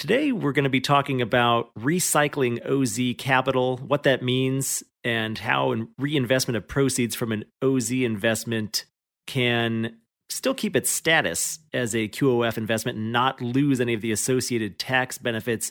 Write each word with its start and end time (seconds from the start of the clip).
Today, 0.00 0.32
we're 0.32 0.52
going 0.52 0.64
to 0.64 0.70
be 0.70 0.80
talking 0.80 1.20
about 1.20 1.74
recycling 1.74 2.64
OZ 2.64 3.14
capital, 3.18 3.76
what 3.76 4.04
that 4.04 4.22
means, 4.22 4.82
and 5.04 5.36
how 5.36 5.76
reinvestment 5.98 6.56
of 6.56 6.66
proceeds 6.66 7.14
from 7.14 7.32
an 7.32 7.44
OZ 7.60 7.90
investment 7.90 8.86
can 9.26 9.98
still 10.30 10.54
keep 10.54 10.74
its 10.74 10.88
status 10.88 11.58
as 11.74 11.94
a 11.94 12.08
QOF 12.08 12.56
investment 12.56 12.96
and 12.96 13.12
not 13.12 13.42
lose 13.42 13.78
any 13.78 13.92
of 13.92 14.00
the 14.00 14.10
associated 14.10 14.78
tax 14.78 15.18
benefits. 15.18 15.70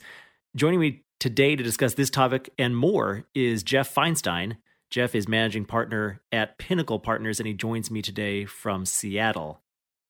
Joining 0.55 0.79
me 0.79 1.05
today 1.19 1.55
to 1.55 1.63
discuss 1.63 1.95
this 1.95 2.11
topic 2.11 2.51
and 2.59 2.77
more 2.77 3.25
is 3.33 3.63
Jeff 3.63 3.91
Feinstein. 3.91 4.57
Jeff 4.91 5.15
is 5.15 5.27
managing 5.27 5.65
partner 5.65 6.21
at 6.31 6.59
Pinnacle 6.59 6.99
Partners, 6.99 7.39
and 7.39 7.47
he 7.47 7.55
joins 7.55 7.89
me 7.89 8.03
today 8.03 8.45
from 8.45 8.85
Seattle. 8.85 9.61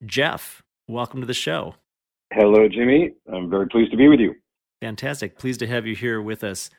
Jeff, 0.05 0.61
welcome 0.89 1.21
to 1.21 1.25
the 1.25 1.33
show. 1.33 1.75
Hello, 2.31 2.67
Jimmy. 2.67 3.13
I'm 3.31 3.49
very 3.49 3.67
pleased 3.67 3.91
to 3.91 3.97
be 3.97 4.07
with 4.07 4.19
you. 4.19 4.35
Fantastic. 4.81 5.37
Pleased 5.37 5.59
to 5.61 5.67
have 5.67 5.87
you 5.87 5.95
here 5.95 6.21
with 6.21 6.43
us, 6.43 6.69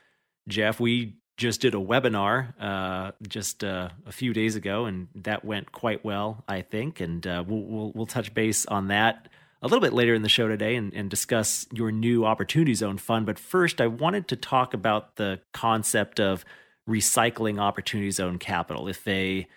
Jeff. 0.47 0.79
We 0.79 1.15
just 1.37 1.61
did 1.61 1.75
a 1.75 1.77
webinar 1.77 2.53
uh, 2.59 3.11
just 3.27 3.63
uh, 3.63 3.89
a 4.05 4.11
few 4.11 4.33
days 4.33 4.55
ago, 4.55 4.85
and 4.85 5.07
that 5.15 5.43
went 5.43 5.71
quite 5.71 6.05
well, 6.05 6.43
I 6.47 6.61
think. 6.61 7.01
And 7.01 7.25
uh, 7.27 7.43
we'll, 7.45 7.63
we'll, 7.63 7.91
we'll 7.93 8.05
touch 8.05 8.33
base 8.33 8.65
on 8.65 8.87
that 8.87 9.27
a 9.61 9.67
little 9.67 9.81
bit 9.81 9.93
later 9.93 10.13
in 10.13 10.23
the 10.23 10.29
show 10.29 10.47
today 10.47 10.75
and, 10.75 10.93
and 10.93 11.09
discuss 11.09 11.67
your 11.71 11.91
new 11.91 12.25
Opportunity 12.25 12.73
Zone 12.73 12.97
fund. 12.97 13.25
But 13.25 13.37
first, 13.37 13.79
I 13.79 13.87
wanted 13.87 14.27
to 14.29 14.35
talk 14.35 14.73
about 14.73 15.17
the 15.17 15.39
concept 15.53 16.19
of 16.19 16.43
recycling 16.89 17.59
Opportunity 17.59 18.11
Zone 18.11 18.39
capital. 18.39 18.87
If 18.87 19.07
a 19.07 19.47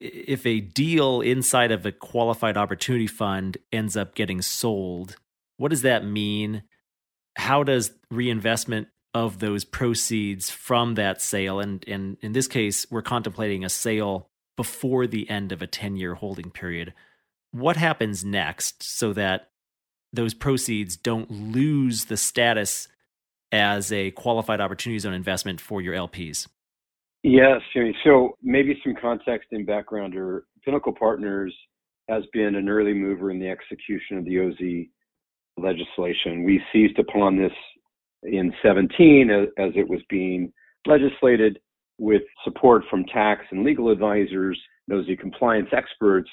if 0.00 0.46
a 0.46 0.60
deal 0.60 1.20
inside 1.20 1.72
of 1.72 1.84
a 1.84 1.92
qualified 1.92 2.56
opportunity 2.56 3.06
fund 3.06 3.58
ends 3.70 3.96
up 3.96 4.14
getting 4.14 4.40
sold, 4.40 5.16
what 5.60 5.68
does 5.68 5.82
that 5.82 6.06
mean? 6.06 6.62
How 7.36 7.62
does 7.64 7.92
reinvestment 8.10 8.88
of 9.12 9.40
those 9.40 9.62
proceeds 9.62 10.48
from 10.48 10.94
that 10.94 11.20
sale, 11.20 11.60
and, 11.60 11.84
and 11.86 12.16
in 12.22 12.32
this 12.32 12.48
case, 12.48 12.86
we're 12.90 13.02
contemplating 13.02 13.62
a 13.62 13.68
sale 13.68 14.30
before 14.56 15.06
the 15.06 15.28
end 15.28 15.52
of 15.52 15.60
a 15.60 15.66
10 15.66 15.96
year 15.96 16.14
holding 16.14 16.50
period. 16.50 16.94
What 17.50 17.76
happens 17.76 18.24
next 18.24 18.82
so 18.82 19.12
that 19.12 19.50
those 20.14 20.32
proceeds 20.32 20.96
don't 20.96 21.30
lose 21.30 22.06
the 22.06 22.16
status 22.16 22.88
as 23.52 23.92
a 23.92 24.12
qualified 24.12 24.62
opportunity 24.62 24.98
zone 24.98 25.12
investment 25.12 25.60
for 25.60 25.82
your 25.82 25.94
LPs? 25.94 26.48
Yes, 27.22 27.60
Jimmy. 27.74 27.94
So 28.02 28.38
maybe 28.42 28.80
some 28.82 28.94
context 28.98 29.48
and 29.52 29.66
background. 29.66 30.16
Or 30.16 30.44
Pinnacle 30.64 30.94
Partners 30.94 31.54
has 32.08 32.22
been 32.32 32.54
an 32.54 32.70
early 32.70 32.94
mover 32.94 33.30
in 33.30 33.38
the 33.38 33.48
execution 33.48 34.16
of 34.16 34.24
the 34.24 34.40
OZ 34.40 34.86
legislation. 35.62 36.44
We 36.44 36.62
seized 36.72 36.98
upon 36.98 37.36
this 37.36 37.52
in 38.22 38.52
17 38.62 39.30
as, 39.30 39.48
as 39.58 39.72
it 39.76 39.88
was 39.88 40.00
being 40.08 40.52
legislated 40.86 41.58
with 41.98 42.22
support 42.44 42.82
from 42.90 43.04
tax 43.04 43.42
and 43.50 43.64
legal 43.64 43.90
advisors, 43.90 44.58
those 44.88 45.06
compliance 45.20 45.68
experts. 45.72 46.30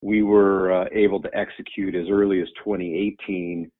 We 0.00 0.22
were 0.22 0.72
uh, 0.72 0.84
able 0.92 1.20
to 1.22 1.36
execute 1.36 1.94
as 1.94 2.06
early 2.10 2.40
as 2.40 2.48
2018. 2.64 3.70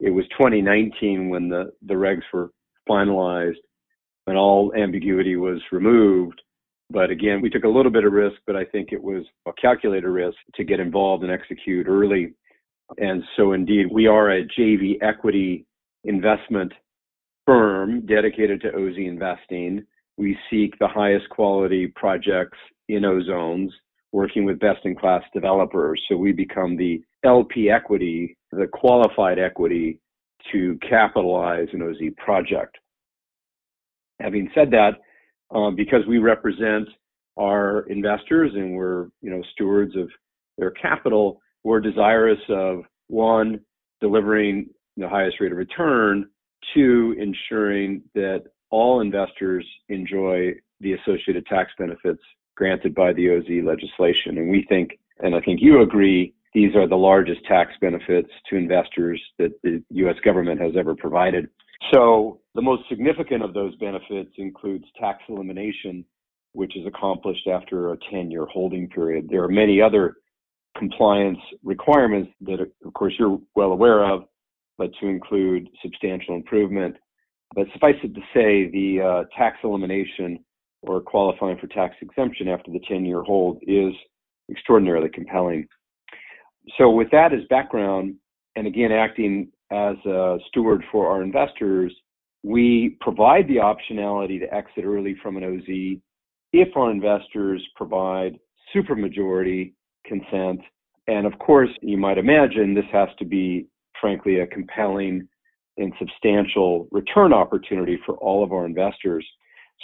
It 0.00 0.10
was 0.10 0.24
2019 0.36 1.28
when 1.28 1.48
the, 1.48 1.72
the 1.86 1.94
regs 1.94 2.22
were 2.32 2.50
finalized 2.88 3.56
and 4.26 4.36
all 4.36 4.72
ambiguity 4.74 5.36
was 5.36 5.60
removed. 5.72 6.40
But 6.90 7.10
again, 7.10 7.40
we 7.40 7.50
took 7.50 7.64
a 7.64 7.68
little 7.68 7.92
bit 7.92 8.04
of 8.04 8.12
risk, 8.12 8.36
but 8.46 8.56
I 8.56 8.64
think 8.64 8.92
it 8.92 9.02
was 9.02 9.24
a 9.46 9.52
calculated 9.60 10.08
risk 10.08 10.36
to 10.54 10.64
get 10.64 10.80
involved 10.80 11.22
and 11.22 11.32
execute 11.32 11.86
early 11.86 12.34
and 12.96 13.22
so, 13.36 13.52
indeed, 13.52 13.86
we 13.92 14.06
are 14.06 14.30
a 14.30 14.46
JV 14.58 14.96
equity 15.02 15.66
investment 16.04 16.72
firm 17.46 18.06
dedicated 18.06 18.62
to 18.62 18.68
OZ 18.68 18.96
investing. 18.96 19.84
We 20.16 20.38
seek 20.50 20.78
the 20.78 20.88
highest 20.88 21.28
quality 21.28 21.88
projects 21.88 22.58
in 22.88 23.04
O 23.04 23.22
zones, 23.22 23.72
working 24.12 24.44
with 24.44 24.58
best 24.58 24.84
in 24.84 24.96
class 24.96 25.22
developers. 25.34 26.02
So, 26.08 26.16
we 26.16 26.32
become 26.32 26.76
the 26.76 27.02
LP 27.24 27.70
equity, 27.70 28.36
the 28.52 28.66
qualified 28.66 29.38
equity 29.38 30.00
to 30.52 30.78
capitalize 30.88 31.68
an 31.72 31.82
OZ 31.82 31.98
project. 32.16 32.78
Having 34.20 34.50
said 34.54 34.70
that, 34.70 34.92
um, 35.54 35.76
because 35.76 36.06
we 36.06 36.18
represent 36.18 36.88
our 37.38 37.82
investors 37.88 38.52
and 38.54 38.74
we're 38.74 39.08
you 39.20 39.30
know 39.30 39.42
stewards 39.52 39.94
of 39.94 40.08
their 40.56 40.70
capital, 40.72 41.40
we're 41.64 41.80
desirous 41.80 42.40
of 42.48 42.84
one, 43.08 43.60
delivering 44.00 44.68
the 44.96 45.08
highest 45.08 45.40
rate 45.40 45.52
of 45.52 45.58
return, 45.58 46.28
two, 46.74 47.14
ensuring 47.18 48.02
that 48.14 48.44
all 48.70 49.00
investors 49.00 49.66
enjoy 49.88 50.52
the 50.80 50.92
associated 50.92 51.46
tax 51.46 51.70
benefits 51.78 52.22
granted 52.56 52.94
by 52.94 53.12
the 53.12 53.30
OZ 53.30 53.64
legislation. 53.64 54.38
And 54.38 54.50
we 54.50 54.66
think, 54.68 54.98
and 55.20 55.34
I 55.34 55.40
think 55.40 55.60
you 55.62 55.80
agree, 55.80 56.34
these 56.54 56.74
are 56.74 56.88
the 56.88 56.96
largest 56.96 57.44
tax 57.46 57.72
benefits 57.80 58.30
to 58.50 58.56
investors 58.56 59.20
that 59.38 59.52
the 59.62 59.82
US 59.90 60.16
government 60.24 60.60
has 60.60 60.72
ever 60.76 60.94
provided. 60.94 61.48
So 61.92 62.40
the 62.54 62.62
most 62.62 62.82
significant 62.88 63.42
of 63.42 63.54
those 63.54 63.76
benefits 63.76 64.30
includes 64.36 64.84
tax 64.98 65.22
elimination, 65.28 66.04
which 66.52 66.76
is 66.76 66.86
accomplished 66.86 67.46
after 67.46 67.92
a 67.92 67.98
10 68.10 68.30
year 68.30 68.46
holding 68.46 68.88
period. 68.88 69.28
There 69.28 69.44
are 69.44 69.48
many 69.48 69.80
other 69.80 70.16
compliance 70.78 71.38
requirements 71.62 72.30
that, 72.42 72.60
of 72.60 72.94
course, 72.94 73.14
you're 73.18 73.38
well 73.54 73.72
aware 73.72 74.04
of, 74.04 74.24
but 74.76 74.90
to 75.00 75.06
include 75.06 75.68
substantial 75.82 76.34
improvement. 76.34 76.96
But 77.54 77.66
suffice 77.72 77.96
it 78.02 78.14
to 78.14 78.20
say, 78.34 78.70
the 78.70 79.00
uh, 79.02 79.24
tax 79.36 79.58
elimination 79.64 80.44
or 80.82 81.00
qualifying 81.00 81.58
for 81.58 81.66
tax 81.66 81.96
exemption 82.00 82.48
after 82.48 82.70
the 82.70 82.80
10 82.88 83.04
year 83.04 83.22
hold 83.22 83.58
is 83.62 83.92
extraordinarily 84.50 85.08
compelling. 85.08 85.66
So, 86.76 86.90
with 86.90 87.10
that 87.12 87.32
as 87.32 87.40
background, 87.48 88.14
and 88.56 88.66
again, 88.66 88.92
acting 88.92 89.48
as 89.70 89.96
a 90.06 90.38
steward 90.48 90.84
for 90.92 91.08
our 91.08 91.22
investors, 91.22 91.94
we 92.42 92.96
provide 93.00 93.48
the 93.48 93.56
optionality 93.56 94.38
to 94.40 94.54
exit 94.54 94.84
early 94.84 95.16
from 95.22 95.36
an 95.36 95.44
OZ 95.44 96.00
if 96.52 96.76
our 96.76 96.90
investors 96.90 97.66
provide 97.76 98.38
supermajority 98.74 99.72
consent. 100.04 100.60
And 101.06 101.26
of 101.26 101.38
course, 101.38 101.70
you 101.80 101.96
might 101.96 102.18
imagine 102.18 102.74
this 102.74 102.84
has 102.92 103.08
to 103.18 103.24
be, 103.24 103.66
frankly, 104.00 104.40
a 104.40 104.46
compelling 104.46 105.26
and 105.76 105.92
substantial 105.98 106.88
return 106.90 107.32
opportunity 107.32 107.98
for 108.04 108.16
all 108.16 108.42
of 108.42 108.52
our 108.52 108.66
investors. 108.66 109.26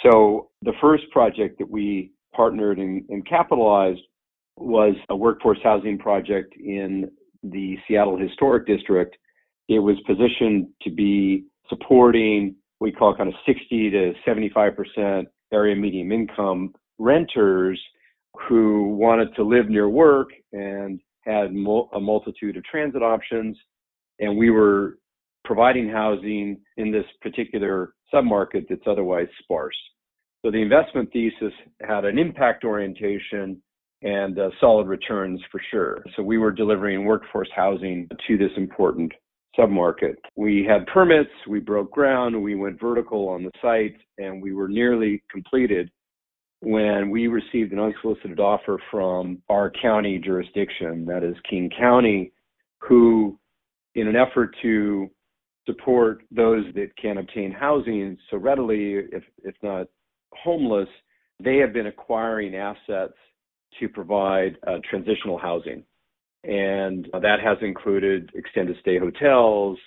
So 0.02 0.50
the 0.62 0.72
first 0.80 1.04
project 1.12 1.58
that 1.58 1.70
we 1.70 2.10
partnered 2.34 2.78
and, 2.78 3.04
and 3.08 3.26
capitalized 3.26 4.00
was 4.56 4.94
a 5.08 5.16
workforce 5.16 5.58
housing 5.62 5.98
project 5.98 6.54
in 6.56 7.10
the 7.42 7.78
Seattle 7.86 8.18
Historic 8.18 8.66
District. 8.66 9.16
It 9.68 9.78
was 9.78 9.96
positioned 10.06 10.68
to 10.82 10.90
be 10.90 11.44
supporting 11.68 12.56
we 12.80 12.92
call 12.92 13.16
kind 13.16 13.28
of 13.28 13.34
60 13.46 13.90
to 13.90 14.12
75% 14.26 15.24
area 15.52 15.76
medium 15.76 16.12
income 16.12 16.74
renters 16.98 17.80
who 18.48 18.94
wanted 18.94 19.34
to 19.36 19.42
live 19.42 19.68
near 19.68 19.88
work 19.88 20.28
and 20.52 21.00
had 21.24 21.46
a 21.46 22.00
multitude 22.00 22.56
of 22.56 22.64
transit 22.64 23.02
options. 23.02 23.56
And 24.18 24.36
we 24.36 24.50
were 24.50 24.98
providing 25.44 25.88
housing 25.88 26.58
in 26.76 26.90
this 26.90 27.04
particular 27.20 27.94
submarket 28.12 28.66
that's 28.68 28.86
otherwise 28.86 29.28
sparse. 29.42 29.76
So 30.44 30.50
the 30.50 30.58
investment 30.58 31.10
thesis 31.12 31.52
had 31.80 32.04
an 32.04 32.18
impact 32.18 32.64
orientation 32.64 33.62
and 34.02 34.38
uh, 34.38 34.50
solid 34.60 34.86
returns 34.86 35.40
for 35.50 35.60
sure. 35.70 36.04
So 36.14 36.22
we 36.22 36.36
were 36.36 36.52
delivering 36.52 37.06
workforce 37.06 37.48
housing 37.54 38.06
to 38.26 38.36
this 38.36 38.50
important 38.56 39.12
submarket. 39.58 40.16
We 40.36 40.66
had 40.68 40.86
permits, 40.86 41.30
we 41.48 41.60
broke 41.60 41.90
ground, 41.90 42.40
we 42.40 42.54
went 42.54 42.80
vertical 42.80 43.28
on 43.28 43.44
the 43.44 43.50
site, 43.62 43.96
and 44.18 44.42
we 44.42 44.52
were 44.52 44.68
nearly 44.68 45.22
completed 45.30 45.90
when 46.64 47.10
we 47.10 47.26
received 47.26 47.72
an 47.72 47.78
unsolicited 47.78 48.40
offer 48.40 48.80
from 48.90 49.42
our 49.48 49.70
county 49.70 50.18
jurisdiction, 50.18 51.04
that 51.06 51.22
is 51.22 51.36
King 51.48 51.70
County, 51.78 52.32
who, 52.78 53.38
in 53.94 54.08
an 54.08 54.16
effort 54.16 54.54
to 54.62 55.10
support 55.66 56.22
those 56.30 56.64
that 56.74 56.90
can 57.00 57.18
obtain 57.18 57.50
housing 57.50 58.16
so 58.30 58.36
readily, 58.36 58.94
if, 59.12 59.22
if 59.42 59.54
not 59.62 59.86
homeless, 60.32 60.88
they 61.42 61.56
have 61.56 61.72
been 61.72 61.86
acquiring 61.86 62.54
assets 62.54 63.14
to 63.80 63.88
provide 63.88 64.56
uh, 64.66 64.78
transitional 64.88 65.38
housing. 65.38 65.82
And 66.44 67.08
that 67.12 67.38
has 67.42 67.56
included 67.62 68.30
extended 68.34 68.76
stay 68.80 68.98
hotels, 68.98 69.78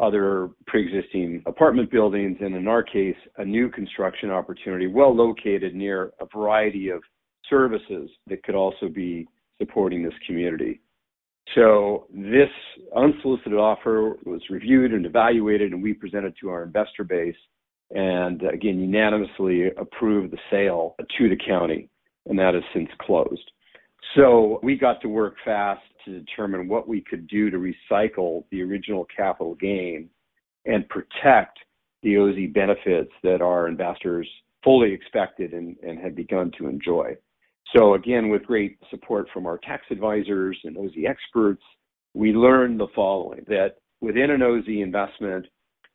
other 0.00 0.50
pre-existing 0.66 1.42
apartment 1.46 1.90
buildings, 1.90 2.38
and 2.40 2.54
in 2.54 2.66
our 2.66 2.82
case, 2.82 3.16
a 3.38 3.44
new 3.44 3.68
construction 3.68 4.30
opportunity 4.30 4.86
well 4.86 5.14
located 5.14 5.74
near 5.74 6.12
a 6.20 6.26
variety 6.34 6.88
of 6.88 7.02
services 7.48 8.10
that 8.26 8.42
could 8.42 8.54
also 8.54 8.88
be 8.88 9.26
supporting 9.58 10.02
this 10.02 10.14
community. 10.26 10.80
So 11.54 12.06
this 12.14 12.48
unsolicited 12.96 13.54
offer 13.54 14.16
was 14.24 14.40
reviewed 14.50 14.92
and 14.92 15.04
evaluated, 15.04 15.72
and 15.72 15.82
we 15.82 15.92
presented 15.92 16.34
to 16.40 16.48
our 16.50 16.62
investor 16.62 17.04
base, 17.04 17.34
and 17.90 18.42
again 18.42 18.78
unanimously 18.78 19.70
approved 19.76 20.32
the 20.32 20.38
sale 20.50 20.94
to 21.18 21.28
the 21.28 21.36
county, 21.36 21.88
and 22.26 22.38
that 22.38 22.54
has 22.54 22.62
since 22.72 22.88
closed. 23.00 23.50
So 24.16 24.58
we 24.62 24.76
got 24.76 25.00
to 25.02 25.08
work 25.08 25.36
fast 25.44 25.82
to 26.04 26.18
determine 26.18 26.68
what 26.68 26.88
we 26.88 27.00
could 27.00 27.26
do 27.28 27.50
to 27.50 27.58
recycle 27.58 28.44
the 28.50 28.62
original 28.62 29.06
capital 29.14 29.54
gain 29.54 30.08
and 30.66 30.88
protect 30.88 31.58
the 32.02 32.16
OZ 32.16 32.52
benefits 32.52 33.12
that 33.22 33.40
our 33.40 33.68
investors 33.68 34.28
fully 34.64 34.92
expected 34.92 35.52
and, 35.52 35.76
and 35.82 35.98
had 35.98 36.14
begun 36.14 36.50
to 36.58 36.66
enjoy. 36.66 37.16
So 37.76 37.94
again, 37.94 38.30
with 38.30 38.44
great 38.44 38.78
support 38.90 39.28
from 39.32 39.46
our 39.46 39.58
tax 39.58 39.84
advisors 39.90 40.58
and 40.64 40.76
OZ 40.76 40.92
experts, 41.06 41.62
we 42.14 42.32
learned 42.32 42.80
the 42.80 42.88
following, 42.94 43.44
that 43.46 43.76
within 44.00 44.30
an 44.30 44.42
OZ 44.42 44.64
investment, 44.66 45.46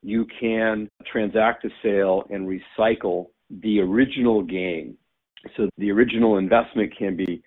you 0.01 0.25
can 0.39 0.89
transact 1.11 1.65
a 1.65 1.69
sale 1.83 2.23
and 2.29 2.47
recycle 2.47 3.27
the 3.49 3.79
original 3.79 4.41
gain. 4.41 4.95
So 5.57 5.69
the 5.77 5.91
original 5.91 6.37
investment 6.37 6.93
can 6.97 7.15
be, 7.15 7.43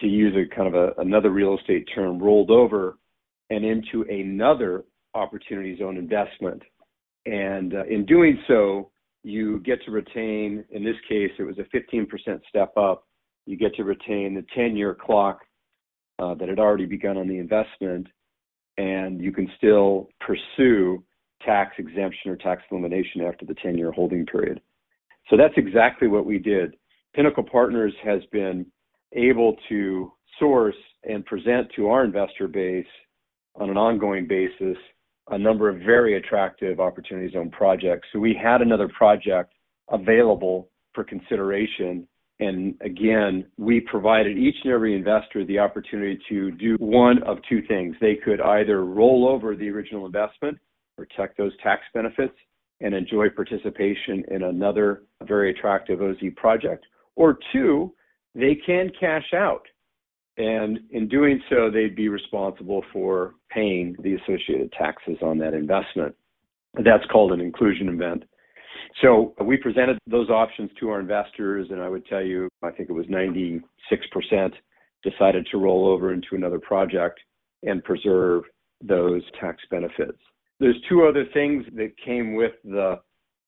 to 0.00 0.06
use 0.06 0.34
a 0.36 0.54
kind 0.54 0.68
of 0.68 0.74
a, 0.74 1.00
another 1.00 1.30
real 1.30 1.56
estate 1.58 1.88
term, 1.94 2.18
rolled 2.18 2.50
over 2.50 2.98
and 3.50 3.64
into 3.64 4.02
another 4.02 4.84
opportunity 5.14 5.76
zone 5.78 5.96
investment. 5.96 6.62
And 7.26 7.74
uh, 7.74 7.84
in 7.84 8.06
doing 8.06 8.38
so, 8.48 8.90
you 9.22 9.60
get 9.60 9.84
to 9.84 9.90
retain, 9.90 10.64
in 10.70 10.84
this 10.84 10.96
case, 11.08 11.30
it 11.38 11.42
was 11.42 11.58
a 11.58 11.76
15% 11.76 12.06
step 12.48 12.76
up 12.76 13.06
you 13.46 13.56
get 13.56 13.74
to 13.74 13.84
retain 13.84 14.34
the 14.34 14.44
10 14.54 14.76
year 14.76 14.94
clock 14.94 15.40
uh, 16.18 16.34
that 16.34 16.48
had 16.48 16.58
already 16.58 16.86
begun 16.86 17.16
on 17.16 17.26
the 17.26 17.38
investment, 17.38 18.06
and 18.78 19.20
you 19.20 19.32
can 19.32 19.50
still 19.56 20.08
pursue 20.20 21.02
tax 21.44 21.74
exemption 21.78 22.30
or 22.30 22.36
tax 22.36 22.62
elimination 22.70 23.22
after 23.22 23.44
the 23.44 23.54
10 23.54 23.76
year 23.76 23.90
holding 23.90 24.24
period. 24.26 24.60
So 25.28 25.36
that's 25.36 25.54
exactly 25.56 26.08
what 26.08 26.26
we 26.26 26.38
did. 26.38 26.76
Pinnacle 27.14 27.42
Partners 27.42 27.92
has 28.04 28.20
been 28.30 28.66
able 29.12 29.56
to 29.68 30.12
source 30.38 30.76
and 31.04 31.24
present 31.26 31.68
to 31.76 31.88
our 31.88 32.04
investor 32.04 32.48
base 32.48 32.86
on 33.56 33.70
an 33.70 33.76
ongoing 33.76 34.26
basis 34.26 34.76
a 35.28 35.38
number 35.38 35.68
of 35.68 35.78
very 35.78 36.16
attractive 36.16 36.80
opportunity 36.80 37.32
zone 37.32 37.50
projects. 37.50 38.08
So 38.12 38.18
we 38.18 38.34
had 38.40 38.62
another 38.62 38.88
project 38.88 39.52
available 39.90 40.68
for 40.92 41.04
consideration 41.04 42.06
and 42.40 42.74
again, 42.80 43.44
we 43.58 43.80
provided 43.80 44.38
each 44.38 44.56
and 44.64 44.72
every 44.72 44.96
investor 44.96 45.44
the 45.44 45.58
opportunity 45.58 46.18
to 46.30 46.50
do 46.52 46.76
one 46.80 47.22
of 47.24 47.36
two 47.48 47.60
things. 47.68 47.94
They 48.00 48.14
could 48.16 48.40
either 48.40 48.84
roll 48.84 49.28
over 49.28 49.54
the 49.54 49.68
original 49.68 50.06
investment, 50.06 50.58
protect 50.96 51.36
those 51.36 51.52
tax 51.62 51.82
benefits, 51.92 52.34
and 52.80 52.94
enjoy 52.94 53.28
participation 53.28 54.24
in 54.30 54.44
another 54.44 55.02
very 55.24 55.50
attractive 55.50 56.00
OZ 56.00 56.16
project, 56.34 56.86
or 57.14 57.38
two, 57.52 57.92
they 58.34 58.54
can 58.54 58.90
cash 58.98 59.32
out. 59.34 59.66
And 60.36 60.78
in 60.90 61.08
doing 61.08 61.40
so, 61.50 61.70
they'd 61.70 61.96
be 61.96 62.08
responsible 62.08 62.84
for 62.92 63.34
paying 63.50 63.94
the 64.02 64.14
associated 64.14 64.72
taxes 64.72 65.18
on 65.22 65.38
that 65.38 65.54
investment. 65.54 66.14
That's 66.74 67.04
called 67.10 67.32
an 67.32 67.40
inclusion 67.40 67.88
event. 67.88 68.24
So 69.02 69.34
we 69.44 69.56
presented 69.56 69.98
those 70.06 70.30
options 70.30 70.70
to 70.78 70.90
our 70.90 71.00
investors, 71.00 71.68
and 71.70 71.80
I 71.80 71.88
would 71.88 72.06
tell 72.06 72.22
you, 72.22 72.48
I 72.62 72.70
think 72.70 72.88
it 72.88 72.92
was 72.92 73.06
96% 73.06 73.62
decided 75.02 75.46
to 75.50 75.58
roll 75.58 75.86
over 75.86 76.12
into 76.12 76.34
another 76.34 76.58
project 76.58 77.20
and 77.62 77.82
preserve 77.84 78.44
those 78.82 79.22
tax 79.38 79.58
benefits. 79.70 80.18
There's 80.58 80.80
two 80.88 81.06
other 81.06 81.24
things 81.32 81.64
that 81.74 81.92
came 82.04 82.34
with 82.34 82.52
the, 82.64 83.00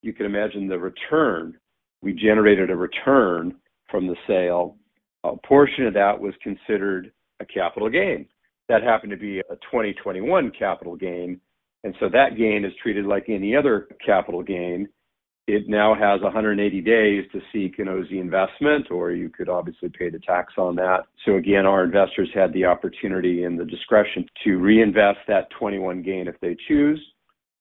you 0.02 0.12
can 0.12 0.26
imagine 0.26 0.66
the 0.66 0.78
return. 0.78 1.56
We 2.02 2.12
generated 2.12 2.70
a 2.70 2.76
return 2.76 3.54
from 3.92 4.08
the 4.08 4.16
sale. 4.26 4.76
A 5.22 5.36
portion 5.46 5.86
of 5.86 5.94
that 5.94 6.18
was 6.18 6.34
considered 6.42 7.12
a 7.38 7.44
capital 7.44 7.88
gain. 7.88 8.26
That 8.68 8.82
happened 8.82 9.12
to 9.12 9.16
be 9.16 9.38
a 9.38 9.54
2021 9.70 10.50
capital 10.58 10.96
gain. 10.96 11.40
And 11.84 11.94
so 12.00 12.08
that 12.08 12.36
gain 12.36 12.64
is 12.64 12.72
treated 12.82 13.06
like 13.06 13.26
any 13.28 13.54
other 13.54 13.86
capital 14.04 14.42
gain 14.42 14.88
it 15.48 15.68
now 15.68 15.94
has 15.94 16.20
180 16.22 16.80
days 16.82 17.24
to 17.32 17.40
seek 17.52 17.78
an 17.78 17.88
OZ 17.88 18.06
investment, 18.10 18.90
or 18.90 19.10
you 19.10 19.28
could 19.28 19.48
obviously 19.48 19.88
pay 19.88 20.08
the 20.08 20.20
tax 20.20 20.54
on 20.56 20.76
that. 20.76 21.00
So 21.26 21.34
again, 21.34 21.66
our 21.66 21.82
investors 21.82 22.30
had 22.32 22.52
the 22.52 22.64
opportunity 22.64 23.44
and 23.44 23.58
the 23.58 23.64
discretion 23.64 24.24
to 24.44 24.56
reinvest 24.58 25.18
that 25.26 25.50
21 25.58 26.02
gain 26.02 26.28
if 26.28 26.36
they 26.40 26.56
choose. 26.68 27.00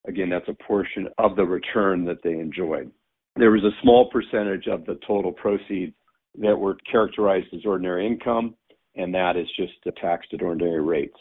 Again, 0.07 0.29
that's 0.29 0.47
a 0.47 0.63
portion 0.63 1.07
of 1.17 1.35
the 1.35 1.43
return 1.43 2.05
that 2.05 2.21
they 2.23 2.33
enjoyed. 2.33 2.91
There 3.35 3.51
was 3.51 3.63
a 3.63 3.81
small 3.81 4.09
percentage 4.11 4.67
of 4.67 4.85
the 4.85 4.99
total 5.07 5.31
proceeds 5.31 5.93
that 6.39 6.57
were 6.57 6.77
characterized 6.89 7.47
as 7.53 7.65
ordinary 7.65 8.07
income, 8.07 8.55
and 8.95 9.13
that 9.13 9.37
is 9.37 9.47
just 9.55 9.73
the 9.85 9.91
taxed 9.93 10.33
at 10.33 10.41
ordinary 10.41 10.81
rates. 10.81 11.17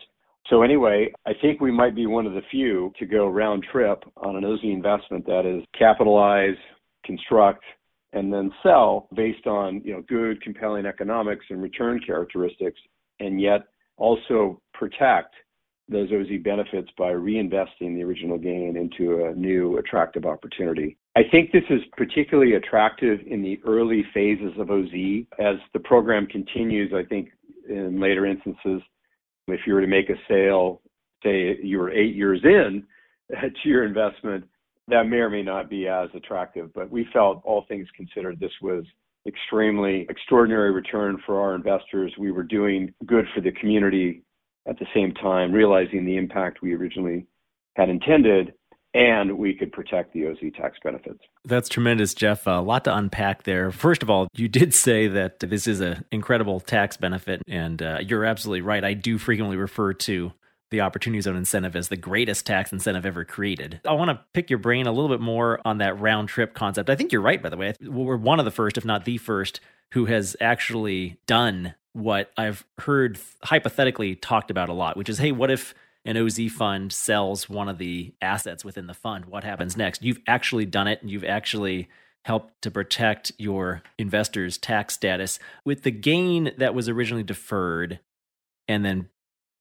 So 0.48 0.62
anyway, 0.62 1.12
I 1.26 1.32
think 1.40 1.60
we 1.60 1.70
might 1.70 1.94
be 1.94 2.06
one 2.06 2.26
of 2.26 2.32
the 2.32 2.42
few 2.50 2.92
to 2.98 3.06
go 3.06 3.28
round 3.28 3.64
trip 3.70 4.02
on 4.16 4.36
an 4.36 4.44
OZ 4.44 4.60
investment 4.62 5.26
that 5.26 5.46
is 5.46 5.64
capitalize, 5.78 6.56
construct, 7.04 7.62
and 8.12 8.32
then 8.32 8.50
sell 8.62 9.08
based 9.14 9.46
on 9.46 9.80
you 9.84 9.92
know 9.92 10.02
good, 10.08 10.42
compelling 10.42 10.86
economics 10.86 11.44
and 11.50 11.62
return 11.62 12.00
characteristics, 12.04 12.80
and 13.20 13.40
yet 13.40 13.68
also 13.96 14.60
protect 14.74 15.34
those 15.88 16.08
OZ 16.12 16.42
benefits 16.42 16.88
by 16.96 17.12
reinvesting 17.12 17.94
the 17.94 18.02
original 18.02 18.38
gain 18.38 18.76
into 18.76 19.26
a 19.26 19.34
new 19.34 19.78
attractive 19.78 20.24
opportunity. 20.24 20.96
I 21.20 21.28
think 21.30 21.52
this 21.52 21.64
is 21.68 21.82
particularly 21.98 22.54
attractive 22.54 23.20
in 23.26 23.42
the 23.42 23.60
early 23.66 24.06
phases 24.14 24.52
of 24.58 24.70
OZ. 24.70 24.90
As 25.38 25.56
the 25.74 25.80
program 25.80 26.26
continues, 26.26 26.94
I 26.94 27.04
think 27.06 27.28
in 27.68 28.00
later 28.00 28.24
instances, 28.24 28.80
if 29.46 29.60
you 29.66 29.74
were 29.74 29.82
to 29.82 29.86
make 29.86 30.08
a 30.08 30.14
sale, 30.26 30.80
say 31.22 31.58
you 31.62 31.76
were 31.76 31.90
eight 31.90 32.14
years 32.14 32.40
in 32.42 32.84
to 33.30 33.68
your 33.68 33.84
investment, 33.84 34.46
that 34.88 35.08
may 35.08 35.18
or 35.18 35.28
may 35.28 35.42
not 35.42 35.68
be 35.68 35.86
as 35.86 36.08
attractive. 36.14 36.72
But 36.72 36.90
we 36.90 37.06
felt, 37.12 37.42
all 37.44 37.66
things 37.68 37.86
considered, 37.94 38.40
this 38.40 38.58
was 38.62 38.84
extremely 39.26 40.06
extraordinary 40.08 40.72
return 40.72 41.22
for 41.26 41.38
our 41.38 41.54
investors. 41.54 42.14
We 42.18 42.32
were 42.32 42.44
doing 42.44 42.94
good 43.04 43.26
for 43.34 43.42
the 43.42 43.52
community 43.52 44.22
at 44.66 44.78
the 44.78 44.86
same 44.94 45.12
time, 45.12 45.52
realizing 45.52 46.06
the 46.06 46.16
impact 46.16 46.62
we 46.62 46.72
originally 46.72 47.26
had 47.76 47.90
intended 47.90 48.54
and 48.94 49.38
we 49.38 49.54
could 49.54 49.72
protect 49.72 50.12
the 50.12 50.26
OZ 50.26 50.38
tax 50.56 50.78
benefits. 50.82 51.20
That's 51.44 51.68
tremendous, 51.68 52.14
Jeff. 52.14 52.46
A 52.46 52.60
lot 52.60 52.84
to 52.84 52.96
unpack 52.96 53.44
there. 53.44 53.70
First 53.70 54.02
of 54.02 54.10
all, 54.10 54.28
you 54.34 54.48
did 54.48 54.74
say 54.74 55.06
that 55.08 55.40
this 55.40 55.66
is 55.66 55.80
an 55.80 56.04
incredible 56.10 56.60
tax 56.60 56.96
benefit, 56.96 57.42
and 57.48 57.80
uh, 57.82 57.98
you're 58.00 58.24
absolutely 58.24 58.62
right. 58.62 58.84
I 58.84 58.94
do 58.94 59.18
frequently 59.18 59.56
refer 59.56 59.92
to 59.92 60.32
the 60.70 60.80
opportunity 60.80 61.20
zone 61.20 61.36
incentive 61.36 61.74
as 61.74 61.88
the 61.88 61.96
greatest 61.96 62.46
tax 62.46 62.72
incentive 62.72 63.04
ever 63.04 63.24
created. 63.24 63.80
I 63.84 63.92
want 63.92 64.10
to 64.10 64.20
pick 64.32 64.50
your 64.50 64.58
brain 64.58 64.86
a 64.86 64.92
little 64.92 65.08
bit 65.08 65.20
more 65.20 65.60
on 65.64 65.78
that 65.78 65.98
round 65.98 66.28
trip 66.28 66.54
concept. 66.54 66.88
I 66.88 66.94
think 66.94 67.12
you're 67.12 67.20
right, 67.20 67.42
by 67.42 67.48
the 67.48 67.56
way. 67.56 67.74
We're 67.80 68.16
one 68.16 68.38
of 68.38 68.44
the 68.44 68.50
first, 68.52 68.78
if 68.78 68.84
not 68.84 69.04
the 69.04 69.18
first, 69.18 69.60
who 69.92 70.06
has 70.06 70.36
actually 70.40 71.18
done 71.26 71.74
what 71.92 72.30
I've 72.36 72.64
heard 72.78 73.18
hypothetically 73.42 74.14
talked 74.14 74.50
about 74.50 74.68
a 74.68 74.72
lot, 74.72 74.96
which 74.96 75.08
is 75.08 75.18
hey, 75.18 75.32
what 75.32 75.50
if 75.50 75.74
an 76.04 76.16
OZ 76.16 76.50
fund 76.50 76.92
sells 76.92 77.48
one 77.48 77.68
of 77.68 77.78
the 77.78 78.14
assets 78.22 78.64
within 78.64 78.86
the 78.86 78.94
fund, 78.94 79.26
what 79.26 79.44
happens 79.44 79.76
next? 79.76 80.02
You've 80.02 80.20
actually 80.26 80.66
done 80.66 80.88
it 80.88 81.02
and 81.02 81.10
you've 81.10 81.24
actually 81.24 81.88
helped 82.24 82.62
to 82.62 82.70
protect 82.70 83.32
your 83.38 83.82
investors' 83.98 84.58
tax 84.58 84.94
status. 84.94 85.38
With 85.64 85.82
the 85.82 85.90
gain 85.90 86.52
that 86.58 86.74
was 86.74 86.88
originally 86.88 87.22
deferred 87.22 88.00
and 88.68 88.84
then 88.84 89.08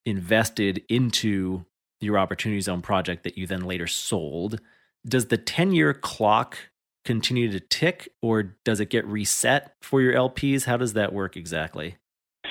invested 0.05 0.83
into 0.89 1.65
your 2.01 2.17
opportunity 2.17 2.61
zone 2.61 2.81
project 2.81 3.23
that 3.23 3.37
you 3.37 3.45
then 3.45 3.61
later 3.61 3.87
sold, 3.87 4.59
does 5.07 5.27
the 5.27 5.37
10 5.37 5.73
year 5.73 5.93
clock 5.93 6.57
continue 7.05 7.51
to 7.51 7.59
tick 7.59 8.09
or 8.21 8.55
does 8.63 8.79
it 8.79 8.89
get 8.89 9.05
reset 9.05 9.73
for 9.81 10.01
your 10.01 10.13
LPs? 10.13 10.65
How 10.65 10.77
does 10.77 10.93
that 10.93 11.13
work 11.13 11.35
exactly? 11.37 11.97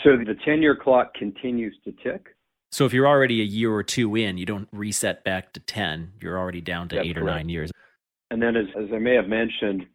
So 0.04 0.16
the 0.16 0.36
10 0.44 0.62
year 0.62 0.76
clock 0.76 1.14
continues 1.14 1.76
to 1.84 1.92
tick. 1.92 2.34
So 2.70 2.84
if 2.84 2.92
you're 2.92 3.06
already 3.06 3.40
a 3.40 3.44
year 3.44 3.72
or 3.72 3.82
two 3.82 4.14
in, 4.14 4.38
you 4.38 4.46
don't 4.46 4.68
reset 4.72 5.24
back 5.24 5.52
to 5.54 5.60
10. 5.60 6.12
You're 6.20 6.38
already 6.38 6.60
down 6.60 6.88
to 6.90 6.96
That's 6.96 7.08
eight 7.08 7.18
or 7.18 7.22
nine 7.22 7.48
years. 7.48 7.70
And 8.30 8.42
then, 8.42 8.56
as, 8.56 8.66
as 8.76 8.88
I 8.92 8.98
may 8.98 9.14
have 9.14 9.26
mentioned, 9.28 9.86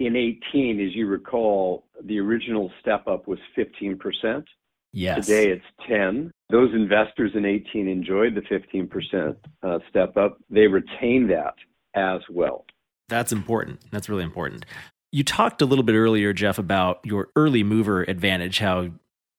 in 0.00 0.16
18, 0.16 0.80
as 0.80 0.94
you 0.94 1.06
recall, 1.06 1.84
the 2.04 2.18
original 2.18 2.70
step 2.80 3.06
up 3.06 3.26
was 3.26 3.38
15%. 3.56 4.44
Yes. 4.92 5.26
Today 5.26 5.50
it's 5.50 5.64
10. 5.88 6.32
Those 6.50 6.74
investors 6.74 7.32
in 7.34 7.44
18 7.44 7.88
enjoyed 7.88 8.34
the 8.34 8.40
15% 8.42 9.36
uh, 9.62 9.78
step 9.88 10.16
up. 10.16 10.38
They 10.50 10.66
retain 10.66 11.28
that 11.28 11.54
as 11.94 12.20
well. 12.28 12.64
That's 13.08 13.32
important. 13.32 13.80
That's 13.90 14.08
really 14.08 14.24
important. 14.24 14.64
You 15.12 15.24
talked 15.24 15.62
a 15.62 15.66
little 15.66 15.84
bit 15.84 15.94
earlier, 15.94 16.32
Jeff, 16.32 16.58
about 16.58 17.00
your 17.04 17.28
early 17.36 17.62
mover 17.62 18.02
advantage, 18.02 18.58
how 18.58 18.88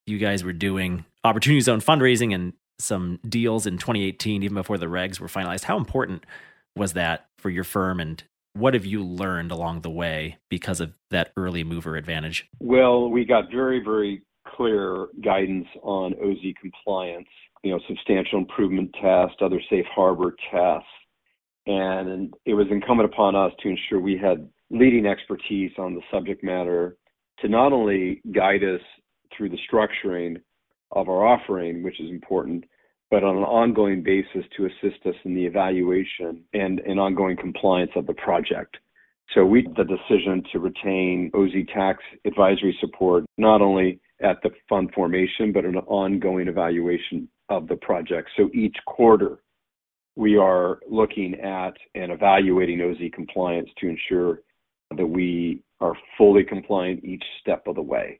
you 0.05 0.17
guys 0.17 0.43
were 0.43 0.53
doing 0.53 1.05
opportunity 1.23 1.61
zone 1.61 1.79
fundraising 1.79 2.33
and 2.33 2.53
some 2.79 3.19
deals 3.27 3.65
in 3.65 3.77
2018, 3.77 4.43
even 4.43 4.55
before 4.55 4.77
the 4.77 4.87
regs 4.87 5.19
were 5.19 5.27
finalized. 5.27 5.63
How 5.63 5.77
important 5.77 6.25
was 6.75 6.93
that 6.93 7.27
for 7.37 7.49
your 7.49 7.63
firm, 7.63 7.99
and 7.99 8.23
what 8.53 8.73
have 8.73 8.85
you 8.85 9.03
learned 9.03 9.51
along 9.51 9.81
the 9.81 9.89
way 9.89 10.37
because 10.49 10.79
of 10.79 10.93
that 11.09 11.31
early 11.37 11.63
mover 11.63 11.95
advantage? 11.95 12.47
Well, 12.59 13.09
we 13.09 13.25
got 13.25 13.51
very, 13.51 13.83
very 13.83 14.23
clear 14.47 15.07
guidance 15.23 15.67
on 15.83 16.13
OZ 16.15 16.53
compliance, 16.59 17.27
you 17.63 17.71
know, 17.71 17.79
substantial 17.87 18.39
improvement 18.39 18.93
test, 19.01 19.41
other 19.41 19.61
safe 19.69 19.85
harbor 19.93 20.35
tests. 20.51 20.87
And 21.67 22.33
it 22.45 22.55
was 22.55 22.67
incumbent 22.71 23.11
upon 23.11 23.35
us 23.35 23.51
to 23.61 23.69
ensure 23.69 23.99
we 23.99 24.17
had 24.17 24.49
leading 24.71 25.05
expertise 25.05 25.71
on 25.77 25.93
the 25.93 26.01
subject 26.11 26.43
matter 26.43 26.97
to 27.39 27.47
not 27.47 27.71
only 27.71 28.21
guide 28.33 28.63
us 28.63 28.81
through 29.35 29.49
the 29.49 29.59
structuring 29.71 30.41
of 30.91 31.09
our 31.09 31.25
offering, 31.25 31.83
which 31.83 31.99
is 31.99 32.09
important, 32.09 32.65
but 33.09 33.23
on 33.23 33.37
an 33.37 33.43
ongoing 33.43 34.03
basis 34.03 34.45
to 34.55 34.65
assist 34.65 35.05
us 35.05 35.15
in 35.25 35.35
the 35.35 35.45
evaluation 35.45 36.43
and, 36.53 36.79
and 36.81 36.99
ongoing 36.99 37.37
compliance 37.37 37.91
of 37.95 38.07
the 38.07 38.13
project. 38.13 38.77
So 39.33 39.45
we 39.45 39.65
the 39.77 39.83
decision 39.83 40.43
to 40.51 40.59
retain 40.59 41.31
OZ 41.33 41.51
tax 41.73 42.03
advisory 42.25 42.77
support 42.81 43.25
not 43.37 43.61
only 43.61 43.99
at 44.21 44.41
the 44.43 44.51
fund 44.67 44.91
formation, 44.93 45.51
but 45.51 45.65
an 45.65 45.77
ongoing 45.77 46.47
evaluation 46.47 47.27
of 47.49 47.67
the 47.67 47.77
project. 47.77 48.29
So 48.37 48.49
each 48.53 48.75
quarter, 48.85 49.39
we 50.15 50.37
are 50.37 50.79
looking 50.89 51.35
at 51.39 51.73
and 51.95 52.11
evaluating 52.11 52.81
OZ 52.81 52.97
compliance 53.13 53.69
to 53.79 53.87
ensure 53.87 54.41
that 54.95 55.05
we 55.05 55.63
are 55.79 55.93
fully 56.17 56.43
compliant 56.43 57.03
each 57.03 57.23
step 57.39 57.63
of 57.67 57.75
the 57.75 57.81
way. 57.81 58.19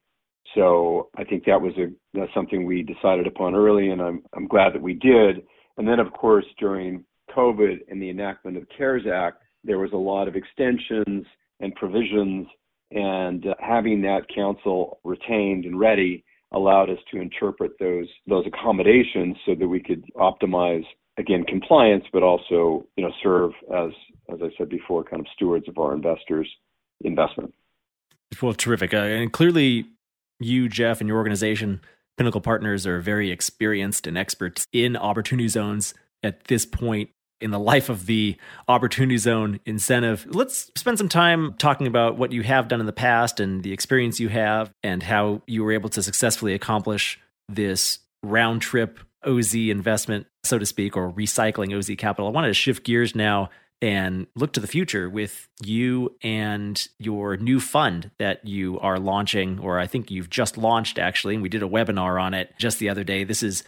So 0.55 1.09
I 1.15 1.23
think 1.23 1.45
that 1.45 1.61
was 1.61 1.73
a 1.77 1.87
that's 2.13 2.33
something 2.33 2.65
we 2.65 2.83
decided 2.83 3.27
upon 3.27 3.55
early, 3.55 3.89
and 3.89 4.01
I'm 4.01 4.23
I'm 4.35 4.47
glad 4.47 4.73
that 4.73 4.81
we 4.81 4.93
did. 4.93 5.43
And 5.77 5.87
then, 5.87 5.99
of 5.99 6.11
course, 6.13 6.45
during 6.59 7.05
COVID 7.35 7.79
and 7.89 8.01
the 8.01 8.09
enactment 8.09 8.57
of 8.57 8.67
CARES 8.77 9.03
Act, 9.11 9.43
there 9.63 9.79
was 9.79 9.91
a 9.93 9.97
lot 9.97 10.27
of 10.27 10.35
extensions 10.35 11.25
and 11.59 11.75
provisions, 11.75 12.47
and 12.91 13.47
uh, 13.47 13.53
having 13.59 14.01
that 14.01 14.27
counsel 14.33 14.99
retained 15.03 15.65
and 15.65 15.79
ready 15.79 16.23
allowed 16.53 16.89
us 16.89 16.97
to 17.11 17.21
interpret 17.21 17.71
those 17.79 18.07
those 18.27 18.45
accommodations 18.45 19.37
so 19.45 19.55
that 19.55 19.67
we 19.67 19.79
could 19.79 20.03
optimize 20.15 20.85
again 21.17 21.43
compliance, 21.45 22.03
but 22.11 22.23
also 22.23 22.85
you 22.97 23.03
know 23.03 23.11
serve 23.23 23.51
as 23.73 23.91
as 24.33 24.39
I 24.41 24.49
said 24.57 24.69
before, 24.69 25.03
kind 25.03 25.21
of 25.21 25.27
stewards 25.33 25.67
of 25.69 25.77
our 25.77 25.93
investors' 25.93 26.49
investment. 27.03 27.53
Well, 28.41 28.53
terrific, 28.53 28.93
uh, 28.93 28.97
and 28.97 29.31
clearly 29.31 29.85
you, 30.43 30.69
Jeff, 30.69 31.01
and 31.01 31.07
your 31.07 31.17
organization, 31.17 31.81
Pinnacle 32.17 32.41
Partners, 32.41 32.85
are 32.85 32.99
very 32.99 33.31
experienced 33.31 34.07
and 34.07 34.17
experts 34.17 34.67
in 34.71 34.95
opportunity 34.95 35.47
zones 35.47 35.93
at 36.23 36.45
this 36.45 36.65
point 36.65 37.09
in 37.41 37.51
the 37.51 37.59
life 37.59 37.89
of 37.89 38.05
the 38.05 38.37
opportunity 38.67 39.17
zone 39.17 39.59
incentive. 39.65 40.25
Let's 40.29 40.71
spend 40.75 40.97
some 40.97 41.09
time 41.09 41.55
talking 41.57 41.87
about 41.87 42.17
what 42.17 42.31
you 42.31 42.43
have 42.43 42.67
done 42.67 42.79
in 42.79 42.85
the 42.85 42.93
past 42.93 43.39
and 43.39 43.63
the 43.63 43.73
experience 43.73 44.19
you 44.19 44.29
have 44.29 44.71
and 44.83 45.01
how 45.01 45.41
you 45.47 45.63
were 45.63 45.71
able 45.71 45.89
to 45.89 46.03
successfully 46.03 46.53
accomplish 46.53 47.19
this 47.49 47.99
round 48.23 48.61
trip 48.61 48.99
OZ 49.25 49.55
investment, 49.55 50.27
so 50.43 50.59
to 50.59 50.65
speak, 50.65 50.95
or 50.95 51.11
recycling 51.11 51.75
OZ 51.75 51.89
capital. 51.97 52.27
I 52.27 52.31
wanted 52.31 52.49
to 52.49 52.53
shift 52.53 52.85
gears 52.85 53.15
now 53.15 53.49
and 53.81 54.27
look 54.35 54.53
to 54.53 54.59
the 54.59 54.67
future 54.67 55.09
with 55.09 55.47
you 55.63 56.15
and 56.21 56.87
your 56.99 57.35
new 57.37 57.59
fund 57.59 58.11
that 58.19 58.45
you 58.45 58.79
are 58.79 58.99
launching, 58.99 59.59
or 59.59 59.79
I 59.79 59.87
think 59.87 60.11
you've 60.11 60.29
just 60.29 60.57
launched 60.57 60.99
actually, 60.99 61.33
and 61.33 61.41
we 61.41 61.49
did 61.49 61.63
a 61.63 61.67
webinar 61.67 62.21
on 62.21 62.33
it 62.33 62.53
just 62.59 62.79
the 62.79 62.89
other 62.89 63.03
day. 63.03 63.23
This 63.23 63.41
is 63.41 63.63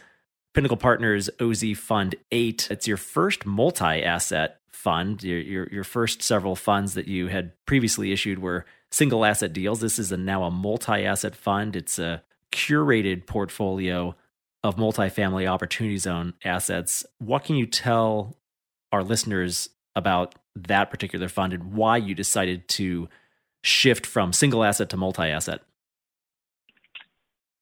Pinnacle 0.54 0.76
Partners 0.76 1.28
OZ 1.40 1.76
Fund 1.76 2.14
8. 2.30 2.68
It's 2.70 2.86
your 2.86 2.96
first 2.96 3.44
multi 3.44 4.02
asset 4.04 4.60
fund. 4.70 5.24
Your, 5.24 5.40
your, 5.40 5.68
your, 5.72 5.84
first 5.84 6.22
several 6.22 6.54
funds 6.54 6.94
that 6.94 7.08
you 7.08 7.26
had 7.26 7.52
previously 7.66 8.12
issued 8.12 8.38
were 8.38 8.64
single 8.92 9.24
asset 9.24 9.52
deals. 9.52 9.80
This 9.80 9.98
is 9.98 10.12
a, 10.12 10.16
now 10.16 10.44
a 10.44 10.50
multi 10.50 11.04
asset 11.04 11.34
fund. 11.34 11.74
It's 11.74 11.98
a 11.98 12.22
curated 12.52 13.26
portfolio 13.26 14.14
of 14.62 14.76
multifamily 14.76 15.48
opportunity 15.48 15.98
zone 15.98 16.34
assets. 16.44 17.04
What 17.18 17.44
can 17.44 17.56
you 17.56 17.66
tell 17.66 18.36
our 18.92 19.02
listeners 19.02 19.70
about 19.96 20.34
that 20.56 20.90
particular 20.90 21.28
fund 21.28 21.52
and 21.52 21.72
why 21.72 21.96
you 21.96 22.14
decided 22.14 22.68
to 22.68 23.08
shift 23.62 24.06
from 24.06 24.32
single 24.32 24.64
asset 24.64 24.88
to 24.90 24.96
multi 24.96 25.24
asset? 25.24 25.60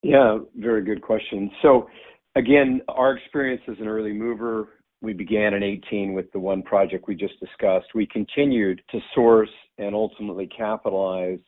Yeah, 0.03 0.39
very 0.57 0.83
good 0.83 1.01
question. 1.01 1.51
So, 1.63 1.89
again, 2.35 2.83
our 2.89 3.17
experience 3.17 3.63
as 3.69 3.77
an 3.79 3.87
early 3.87 4.13
mover, 4.13 4.69
we 5.01 5.13
began 5.13 5.55
in 5.55 5.63
18 5.63 6.13
with 6.13 6.31
the 6.33 6.41
one 6.41 6.63
project 6.63 7.07
we 7.07 7.15
just 7.15 7.39
discussed. 7.41 7.87
We 7.95 8.07
continued 8.07 8.83
to 8.91 9.01
source 9.15 9.51
and 9.79 9.95
ultimately 9.95 10.49
capitalize 10.49 11.39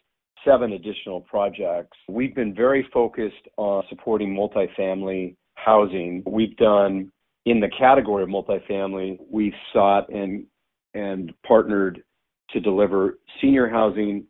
seven 0.45 0.73
additional 0.73 1.21
projects. 1.23 1.97
We've 2.09 2.35
been 2.35 2.55
very 2.55 2.87
focused 2.93 3.49
on 3.57 3.85
supporting 3.89 4.35
multifamily 4.35 5.37
housing. 5.55 6.23
We've 6.27 6.57
done 6.57 7.11
in 7.47 7.61
the 7.61 7.71
category 7.79 8.23
of 8.23 8.29
multifamily, 8.29 9.19
we've 9.31 9.53
sought 9.73 10.09
and 10.09 10.47
and 10.95 11.33
partnered 11.47 12.03
to 12.51 12.61
deliver 12.61 13.19
senior 13.41 13.69
housing, 13.69 14.25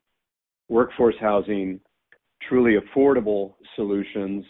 workforce 0.68 1.16
housing, 1.21 1.80
truly 2.49 2.76
affordable 2.76 3.54
solutions, 3.76 4.44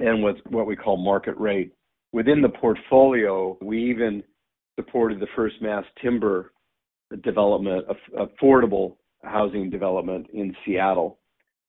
and 0.00 0.22
what, 0.22 0.36
what 0.50 0.66
we 0.66 0.76
call 0.76 0.96
market 0.96 1.36
rate. 1.38 1.72
Within 2.12 2.40
the 2.40 2.48
portfolio, 2.48 3.58
we 3.60 3.90
even 3.90 4.22
supported 4.78 5.20
the 5.20 5.26
first 5.34 5.60
mass 5.60 5.84
timber 6.00 6.52
development, 7.22 7.86
affordable 8.16 8.96
housing 9.22 9.70
development 9.70 10.26
in 10.32 10.54
Seattle. 10.64 11.18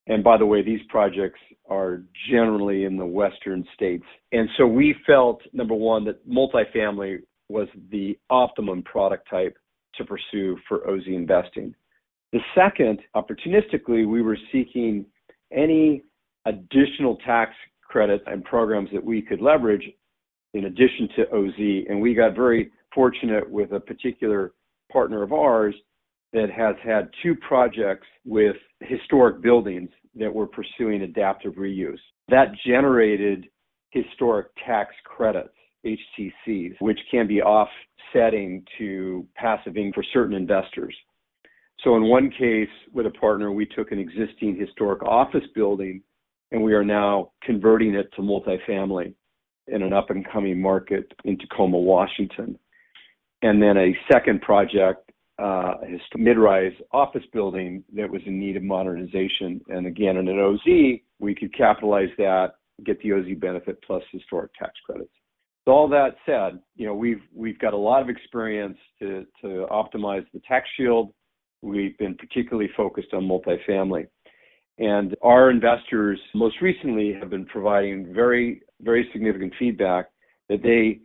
And 0.07 0.23
by 0.23 0.37
the 0.37 0.45
way, 0.45 0.63
these 0.63 0.81
projects 0.89 1.39
are 1.69 2.03
generally 2.29 2.85
in 2.85 2.97
the 2.97 3.05
western 3.05 3.65
states. 3.75 4.05
And 4.31 4.49
so 4.57 4.65
we 4.65 4.95
felt, 5.05 5.41
number 5.53 5.75
one, 5.75 6.03
that 6.05 6.27
multifamily 6.27 7.19
was 7.49 7.67
the 7.91 8.17
optimum 8.29 8.83
product 8.83 9.29
type 9.29 9.57
to 9.95 10.05
pursue 10.05 10.57
for 10.67 10.87
OZ 10.89 11.03
investing. 11.07 11.73
The 12.31 12.39
second, 12.55 12.99
opportunistically, 13.15 14.07
we 14.07 14.21
were 14.21 14.37
seeking 14.51 15.05
any 15.51 16.03
additional 16.45 17.17
tax 17.25 17.53
credits 17.83 18.23
and 18.27 18.43
programs 18.43 18.89
that 18.93 19.03
we 19.03 19.21
could 19.21 19.41
leverage 19.41 19.83
in 20.53 20.65
addition 20.65 21.09
to 21.15 21.35
OZ. 21.35 21.85
And 21.89 21.99
we 21.99 22.13
got 22.13 22.35
very 22.35 22.71
fortunate 22.93 23.49
with 23.49 23.71
a 23.71 23.79
particular 23.79 24.53
partner 24.91 25.23
of 25.23 25.33
ours 25.33 25.75
that 26.33 26.49
has 26.51 26.75
had 26.83 27.09
two 27.23 27.35
projects 27.35 28.07
with 28.25 28.55
historic 28.81 29.41
buildings 29.41 29.89
that 30.15 30.33
were 30.33 30.47
pursuing 30.47 31.01
adaptive 31.01 31.53
reuse. 31.53 31.99
That 32.29 32.51
generated 32.65 33.47
historic 33.91 34.47
tax 34.65 34.93
credits. 35.03 35.49
HTCs, 35.85 36.75
which 36.79 36.99
can 37.09 37.27
be 37.27 37.41
offsetting 37.41 38.63
to 38.77 39.27
passive 39.35 39.77
income 39.77 39.93
for 39.93 40.03
certain 40.13 40.35
investors. 40.35 40.95
So 41.83 41.95
in 41.95 42.03
one 42.03 42.29
case 42.29 42.69
with 42.91 43.05
a 43.05 43.11
partner, 43.11 43.51
we 43.51 43.65
took 43.65 43.91
an 43.91 43.99
existing 43.99 44.57
historic 44.59 45.01
office 45.03 45.45
building 45.55 46.01
and 46.51 46.61
we 46.61 46.73
are 46.73 46.83
now 46.83 47.31
converting 47.43 47.93
it 47.93 48.11
to 48.15 48.21
multifamily 48.21 49.13
in 49.67 49.83
an 49.83 49.93
up 49.93 50.09
and 50.09 50.27
coming 50.29 50.59
market 50.59 51.13
in 51.25 51.37
Tacoma, 51.37 51.77
Washington. 51.77 52.57
And 53.41 53.61
then 53.61 53.77
a 53.77 53.95
second 54.11 54.41
project, 54.41 55.11
uh, 55.39 55.75
a 55.83 56.17
mid-rise 56.17 56.73
office 56.91 57.23
building 57.31 57.83
that 57.95 58.09
was 58.09 58.21
in 58.25 58.39
need 58.39 58.57
of 58.57 58.63
modernization. 58.63 59.61
And 59.69 59.87
again, 59.87 60.17
in 60.17 60.27
an 60.27 60.39
OZ, 60.39 60.99
we 61.19 61.35
could 61.35 61.55
capitalize 61.55 62.09
that, 62.17 62.55
get 62.83 63.01
the 63.01 63.13
OZ 63.13 63.25
benefit 63.39 63.81
plus 63.83 64.03
historic 64.11 64.51
tax 64.55 64.73
credits. 64.85 65.11
All 65.69 65.87
that 65.89 66.15
said, 66.25 66.59
you 66.75 66.85
know, 66.85 66.93
we've 66.93 67.21
we've 67.33 67.59
got 67.59 67.73
a 67.73 67.77
lot 67.77 68.01
of 68.01 68.09
experience 68.09 68.77
to 68.99 69.25
to 69.41 69.67
optimize 69.71 70.25
the 70.33 70.41
tax 70.47 70.67
shield. 70.77 71.13
We've 71.61 71.97
been 71.97 72.15
particularly 72.15 72.69
focused 72.75 73.13
on 73.13 73.23
multifamily. 73.23 74.07
And 74.77 75.15
our 75.21 75.51
investors 75.51 76.19
most 76.33 76.61
recently 76.61 77.13
have 77.19 77.29
been 77.29 77.45
providing 77.45 78.13
very 78.13 78.61
very 78.81 79.09
significant 79.11 79.53
feedback 79.59 80.07
that 80.47 80.63
they 80.63 81.01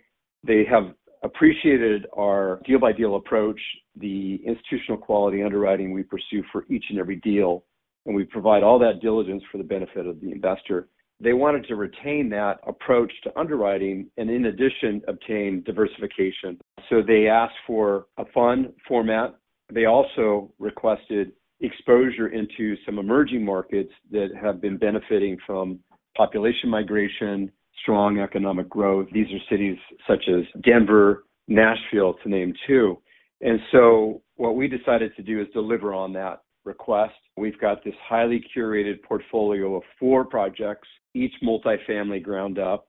they 0.46 0.64
have 0.70 0.94
appreciated 1.24 2.06
our 2.16 2.60
deal 2.66 2.78
by 2.78 2.92
deal 2.92 3.16
approach, 3.16 3.60
the 3.96 4.40
institutional 4.46 4.98
quality 4.98 5.42
underwriting 5.42 5.92
we 5.92 6.02
pursue 6.02 6.42
for 6.52 6.64
each 6.70 6.84
and 6.90 6.98
every 6.98 7.16
deal, 7.16 7.64
and 8.06 8.14
we 8.14 8.24
provide 8.24 8.62
all 8.62 8.78
that 8.78 9.00
diligence 9.00 9.42
for 9.50 9.58
the 9.58 9.64
benefit 9.64 10.06
of 10.06 10.20
the 10.20 10.30
investor. 10.30 10.88
They 11.24 11.32
wanted 11.32 11.66
to 11.68 11.76
retain 11.76 12.28
that 12.30 12.58
approach 12.66 13.10
to 13.22 13.36
underwriting 13.38 14.10
and, 14.18 14.28
in 14.28 14.44
addition, 14.44 15.00
obtain 15.08 15.62
diversification. 15.64 16.60
So 16.90 17.00
they 17.00 17.28
asked 17.28 17.56
for 17.66 18.06
a 18.18 18.26
fund 18.34 18.74
format. 18.86 19.34
They 19.72 19.86
also 19.86 20.52
requested 20.58 21.32
exposure 21.60 22.28
into 22.28 22.76
some 22.84 22.98
emerging 22.98 23.42
markets 23.42 23.90
that 24.10 24.28
have 24.40 24.60
been 24.60 24.76
benefiting 24.76 25.38
from 25.46 25.78
population 26.14 26.68
migration, 26.68 27.50
strong 27.80 28.18
economic 28.18 28.68
growth. 28.68 29.08
These 29.10 29.28
are 29.28 29.40
cities 29.50 29.78
such 30.06 30.28
as 30.28 30.44
Denver, 30.62 31.24
Nashville, 31.48 32.14
to 32.22 32.28
name 32.28 32.52
two. 32.66 33.00
And 33.40 33.58
so 33.72 34.22
what 34.36 34.56
we 34.56 34.68
decided 34.68 35.16
to 35.16 35.22
do 35.22 35.40
is 35.40 35.46
deliver 35.54 35.94
on 35.94 36.12
that 36.12 36.43
request. 36.64 37.14
We've 37.36 37.58
got 37.60 37.84
this 37.84 37.94
highly 38.08 38.44
curated 38.56 39.02
portfolio 39.02 39.76
of 39.76 39.82
four 39.98 40.24
projects, 40.24 40.88
each 41.14 41.32
multifamily 41.42 42.22
ground 42.22 42.58
up. 42.58 42.86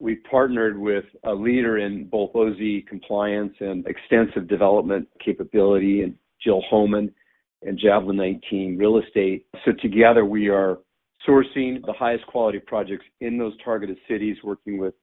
We 0.00 0.16
partnered 0.30 0.78
with 0.78 1.04
a 1.24 1.32
leader 1.32 1.78
in 1.78 2.08
both 2.08 2.34
OZ 2.34 2.58
compliance 2.88 3.54
and 3.60 3.84
extensive 3.86 4.48
development 4.48 5.08
capability, 5.24 6.02
and 6.02 6.14
Jill 6.42 6.62
Homan 6.70 7.12
and 7.62 7.78
Javelin 7.78 8.16
19 8.16 8.76
Real 8.78 8.98
Estate. 8.98 9.46
So 9.64 9.72
together 9.82 10.24
we 10.24 10.48
are 10.48 10.78
sourcing 11.28 11.84
the 11.84 11.94
highest 11.98 12.26
quality 12.26 12.60
projects 12.60 13.04
in 13.20 13.38
those 13.38 13.54
targeted 13.64 13.98
cities, 14.08 14.36
working 14.44 14.78
with 14.78 14.94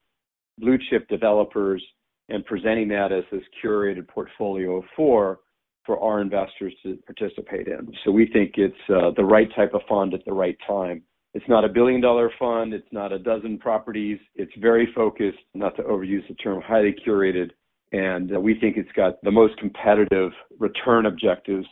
blue 0.60 0.78
chip 0.90 1.08
developers 1.10 1.84
and 2.30 2.46
presenting 2.46 2.88
that 2.88 3.12
as 3.12 3.24
this 3.32 3.44
curated 3.64 4.08
portfolio 4.08 4.78
of 4.78 4.84
four 4.96 5.40
for 5.86 6.00
our 6.02 6.22
investors 6.22 6.74
to 6.84 6.98
participate 7.06 7.68
in. 7.68 7.92
So 8.04 8.12
we 8.12 8.28
think 8.28 8.54
it's 8.58 8.76
uh, 8.90 9.12
the 9.16 9.24
right 9.24 9.48
type 9.56 9.74
of 9.74 9.82
fund 9.88 10.14
at 10.14 10.26
the 10.26 10.34
right 10.34 10.58
time. 10.68 11.04
It's 11.34 11.48
not 11.50 11.66
a 11.66 11.70
billion 11.70 12.00
dollar 12.02 12.32
fund. 12.40 12.74
It's 12.74 12.88
not 12.92 13.12
a 13.12 13.20
dozen 13.20 13.58
properties. 13.58 14.20
It's 14.36 14.54
very 14.60 14.88
focused, 14.96 15.38
not 15.54 15.76
to 15.76 15.84
overuse 15.84 16.28
the 16.30 16.36
term, 16.36 16.62
highly 16.62 16.96
curated. 17.06 17.52
And 17.92 18.34
uh, 18.34 18.40
we 18.40 18.58
think 18.60 18.78
it's 18.78 18.92
got 18.94 19.22
the 19.22 19.32
most 19.32 19.58
competitive 19.58 20.32
return 20.60 21.06
objectives 21.06 21.68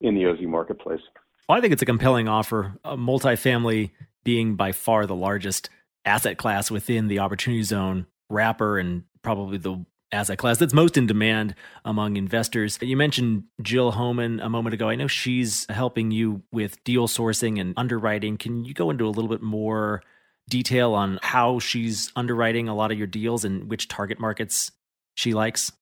in 0.00 0.14
the 0.14 0.26
OZ 0.26 0.38
marketplace. 0.42 1.00
Well, 1.48 1.56
I 1.56 1.60
think 1.60 1.72
it's 1.72 1.82
a 1.82 1.86
compelling 1.86 2.28
offer. 2.28 2.74
A 2.84 2.96
multifamily 2.96 3.90
being 4.24 4.56
by 4.56 4.72
far 4.72 5.06
the 5.06 5.14
largest 5.14 5.70
asset 6.04 6.36
class 6.36 6.70
within 6.70 7.08
the 7.08 7.20
opportunity 7.20 7.62
zone 7.62 8.06
wrapper 8.28 8.78
and 8.78 9.04
probably 9.22 9.58
the 9.58 9.84
asset 10.12 10.38
class 10.38 10.58
that's 10.58 10.72
most 10.72 10.96
in 10.96 11.06
demand 11.06 11.54
among 11.84 12.16
investors. 12.16 12.78
You 12.80 12.96
mentioned 12.96 13.44
Jill 13.62 13.92
Homan 13.92 14.40
a 14.40 14.48
moment 14.48 14.74
ago. 14.74 14.88
I 14.88 14.94
know 14.94 15.06
she's 15.06 15.66
helping 15.68 16.10
you 16.10 16.42
with 16.52 16.82
deal 16.84 17.08
sourcing 17.08 17.60
and 17.60 17.74
underwriting. 17.76 18.36
Can 18.36 18.64
you 18.64 18.74
go 18.74 18.90
into 18.90 19.06
a 19.06 19.10
little 19.10 19.28
bit 19.28 19.42
more 19.42 20.02
detail 20.48 20.94
on 20.94 21.18
how 21.22 21.58
she's 21.58 22.12
underwriting 22.16 22.68
a 22.68 22.74
lot 22.74 22.92
of 22.92 22.98
your 22.98 23.06
deals 23.06 23.44
and 23.44 23.68
which 23.70 23.88
target 23.88 24.20
markets 24.20 24.70
she 25.16 25.34
likes? 25.34 25.72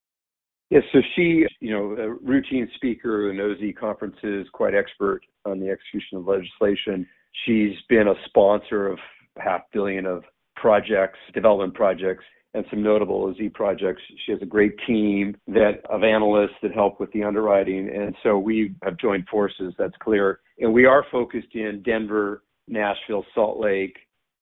Yes, 0.70 0.84
so 0.92 1.00
she, 1.14 1.44
you 1.60 1.70
know, 1.70 2.02
a 2.02 2.08
routine 2.08 2.70
speaker 2.76 3.30
in 3.30 3.38
OZ 3.38 3.74
conferences, 3.78 4.46
quite 4.52 4.74
expert 4.74 5.20
on 5.44 5.60
the 5.60 5.68
execution 5.68 6.16
of 6.16 6.26
legislation. 6.26 7.06
She's 7.44 7.74
been 7.90 8.08
a 8.08 8.14
sponsor 8.24 8.88
of 8.88 8.98
half 9.36 9.62
billion 9.72 10.06
of 10.06 10.24
projects, 10.56 11.18
development 11.34 11.74
projects 11.74 12.24
and 12.54 12.64
some 12.70 12.82
notable 12.82 13.24
OZ 13.24 13.50
projects. 13.54 14.02
She 14.24 14.32
has 14.32 14.42
a 14.42 14.46
great 14.46 14.74
team 14.86 15.36
that 15.48 15.80
of 15.88 16.04
analysts 16.04 16.56
that 16.62 16.72
help 16.72 17.00
with 17.00 17.10
the 17.12 17.24
underwriting, 17.24 17.88
and 17.88 18.14
so 18.22 18.38
we 18.38 18.74
have 18.82 18.98
joined 18.98 19.26
forces. 19.28 19.74
That's 19.78 19.96
clear, 20.02 20.40
and 20.58 20.72
we 20.72 20.84
are 20.84 21.04
focused 21.10 21.54
in 21.54 21.82
Denver, 21.82 22.44
Nashville, 22.68 23.24
Salt 23.34 23.58
Lake, 23.58 23.96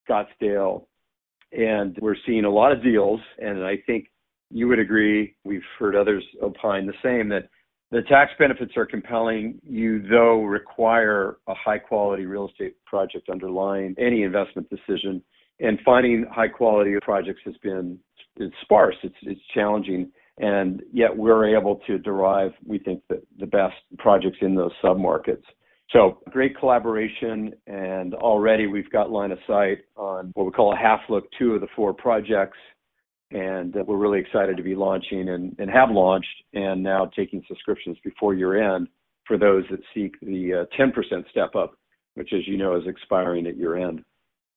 Scottsdale, 0.09 0.87
and 1.53 1.97
we're 2.01 2.17
seeing 2.27 2.45
a 2.45 2.51
lot 2.51 2.73
of 2.73 2.83
deals. 2.83 3.21
And 3.39 3.65
I 3.65 3.77
think 3.87 4.07
you 4.51 4.69
would 4.69 4.79
agree. 4.79 5.35
We've 5.45 5.63
heard 5.79 5.97
others 5.97 6.25
opine 6.43 6.87
the 6.87 6.93
same 7.03 7.29
that 7.31 7.49
the 7.91 8.03
tax 8.03 8.33
benefits 8.39 8.77
are 8.77 8.87
compelling. 8.87 9.61
You, 9.69 10.03
though, 10.09 10.43
require 10.43 11.39
a 11.49 11.55
high 11.55 11.79
quality 11.79 12.27
real 12.27 12.49
estate 12.49 12.75
project 12.87 13.29
underlying 13.29 13.95
any 13.99 14.23
investment 14.23 14.69
decision 14.71 15.23
and 15.61 15.79
finding 15.85 16.27
high 16.31 16.49
quality 16.49 16.95
projects 17.03 17.41
has 17.45 17.57
been 17.63 17.99
it's 18.37 18.55
sparse. 18.63 18.97
It's 19.03 19.15
it's 19.23 19.41
challenging, 19.55 20.11
and 20.39 20.83
yet 20.93 21.15
we're 21.15 21.57
able 21.57 21.77
to 21.87 21.99
derive, 21.99 22.53
we 22.67 22.79
think, 22.79 23.03
the, 23.09 23.23
the 23.39 23.47
best 23.47 23.77
projects 23.99 24.39
in 24.41 24.55
those 24.55 24.73
submarkets. 24.83 25.45
So 25.93 26.19
great 26.31 26.57
collaboration, 26.57 27.53
and 27.67 28.15
already 28.15 28.67
we've 28.67 28.91
got 28.91 29.11
line 29.11 29.33
of 29.33 29.39
sight 29.47 29.79
on 29.97 30.31
what 30.35 30.47
we 30.47 30.53
call 30.53 30.73
a 30.73 30.77
half 30.77 31.01
look, 31.09 31.25
two 31.39 31.55
of 31.55 31.61
the 31.61 31.67
four 31.75 31.93
projects, 31.93 32.59
and 33.33 33.75
we're 33.87 33.97
really 33.97 34.21
excited 34.21 34.57
to 34.57 34.63
be 34.63 34.75
launching 34.75 35.29
and, 35.29 35.57
and 35.59 35.69
have 35.71 35.91
launched, 35.91 36.29
and 36.55 36.83
now 36.83 37.11
taking 37.17 37.43
subscriptions 37.49 37.99
before 38.05 38.35
year 38.35 38.75
end 38.75 38.89
for 39.27 39.37
those 39.37 39.65
that 39.71 39.81
seek 39.93 40.19
the 40.21 40.67
uh, 40.67 40.81
10% 40.81 41.29
step 41.31 41.55
up, 41.57 41.75
which, 42.15 42.33
as 42.33 42.47
you 42.47 42.57
know, 42.57 42.77
is 42.77 42.87
expiring 42.87 43.47
at 43.47 43.57
year 43.57 43.77
end. 43.77 44.05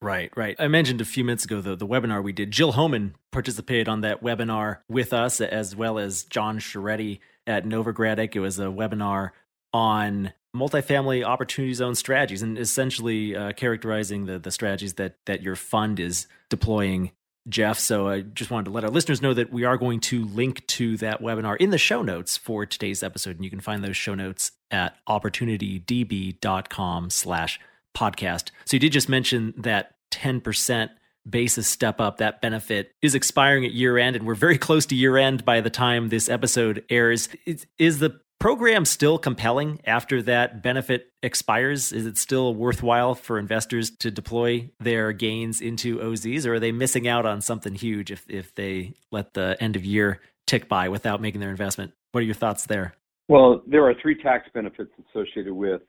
Right, 0.04 0.32
right. 0.36 0.58
I 0.60 0.68
mentioned 0.68 1.00
a 1.00 1.06
few 1.06 1.24
minutes 1.24 1.46
ago 1.46 1.62
the, 1.62 1.78
the 1.78 1.88
webinar 1.88 2.22
we 2.22 2.34
did. 2.34 2.52
Jill 2.52 2.74
Homan 2.74 3.16
participated 3.32 3.88
on 3.88 4.02
that 4.02 4.22
webinar 4.22 4.80
with 4.90 5.14
us, 5.14 5.40
as 5.40 5.78
well 5.78 5.98
as 5.98 6.26
John 6.26 6.60
Sciarretti 6.60 7.20
at 7.48 7.64
Novogradac. 7.64 8.36
It 8.36 8.42
was 8.42 8.60
a 8.60 8.66
webinar 8.66 9.30
on 9.74 10.34
multifamily 10.54 11.24
opportunity 11.24 11.74
zone 11.74 11.96
strategies 11.96 12.42
and 12.42 12.60
essentially 12.60 13.34
uh, 13.34 13.54
characterizing 13.54 14.26
the, 14.26 14.38
the 14.38 14.52
strategies 14.52 14.96
that, 14.96 15.16
that 15.26 15.42
your 15.42 15.56
fund 15.56 16.02
is 16.02 16.28
deploying, 16.50 17.12
Jeff. 17.48 17.80
So 17.80 18.10
I 18.10 18.22
just 18.22 18.52
wanted 18.52 18.66
to 18.66 18.72
let 18.72 18.84
our 18.84 18.90
listeners 18.90 19.22
know 19.22 19.34
that 19.34 19.54
we 19.54 19.64
are 19.64 19.78
going 19.78 20.02
to 20.02 20.26
link 20.26 20.68
to 20.68 20.98
that 20.98 21.22
webinar 21.22 21.56
in 21.58 21.70
the 21.70 21.78
show 21.78 22.02
notes 22.02 22.36
for 22.36 22.66
today's 22.66 23.04
episode. 23.04 23.38
And 23.38 23.46
you 23.46 23.50
can 23.50 23.62
find 23.62 23.82
those 23.82 23.96
show 23.96 24.16
notes 24.16 24.52
at 24.70 24.98
opportunitydb.com 25.08 27.10
slash 27.10 27.60
podcast. 27.94 28.50
So 28.66 28.76
you 28.76 28.80
did 28.80 28.92
just 28.92 29.08
mention 29.08 29.54
that 29.58 29.93
10% 30.14 30.90
basis 31.28 31.68
step 31.68 32.00
up, 32.00 32.18
that 32.18 32.42
benefit 32.42 32.94
is 33.02 33.16
expiring 33.16 33.66
at 33.66 33.72
year 33.72 33.98
end, 33.98 34.16
and 34.16 34.26
we're 34.26 34.36
very 34.36 34.58
close 34.58 34.86
to 34.88 34.96
year 34.96 35.18
end 35.18 35.44
by 35.44 35.62
the 35.62 35.70
time 35.70 36.10
this 36.10 36.30
episode 36.30 36.84
airs. 36.90 37.30
Is, 37.78 38.00
the 38.00 38.20
program 38.40 38.84
still 38.86 39.18
compelling 39.18 39.80
after 39.86 40.22
that 40.22 40.62
benefit 40.62 41.08
expires? 41.22 41.92
Is 41.92 42.06
it 42.06 42.18
still 42.18 42.54
worthwhile 42.54 43.16
for 43.16 43.40
investors 43.40 43.90
to 44.00 44.12
deploy 44.12 44.70
their 44.80 45.14
gains 45.14 45.62
into 45.62 46.00
OZs, 46.00 46.46
or 46.46 46.56
are 46.56 46.60
they 46.60 46.72
missing 46.72 47.08
out 47.08 47.26
on 47.26 47.42
something 47.42 47.74
huge 47.74 48.12
if, 48.12 48.26
if 48.30 48.54
they 48.56 48.94
let 49.12 49.34
the 49.34 49.58
end 49.60 49.76
of 49.76 49.86
year 49.86 50.20
tick 50.46 50.68
by 50.68 50.90
without 50.90 51.22
making 51.22 51.42
their 51.42 51.52
investment? 51.52 51.94
What 52.12 52.22
are 52.22 52.26
your 52.26 52.36
thoughts 52.36 52.66
there? 52.66 52.96
Well, 53.30 53.64
there 53.66 53.88
are 53.90 53.94
three 54.02 54.22
tax 54.22 54.50
benefits 54.54 54.92
associated 55.10 55.54
with 55.54 55.82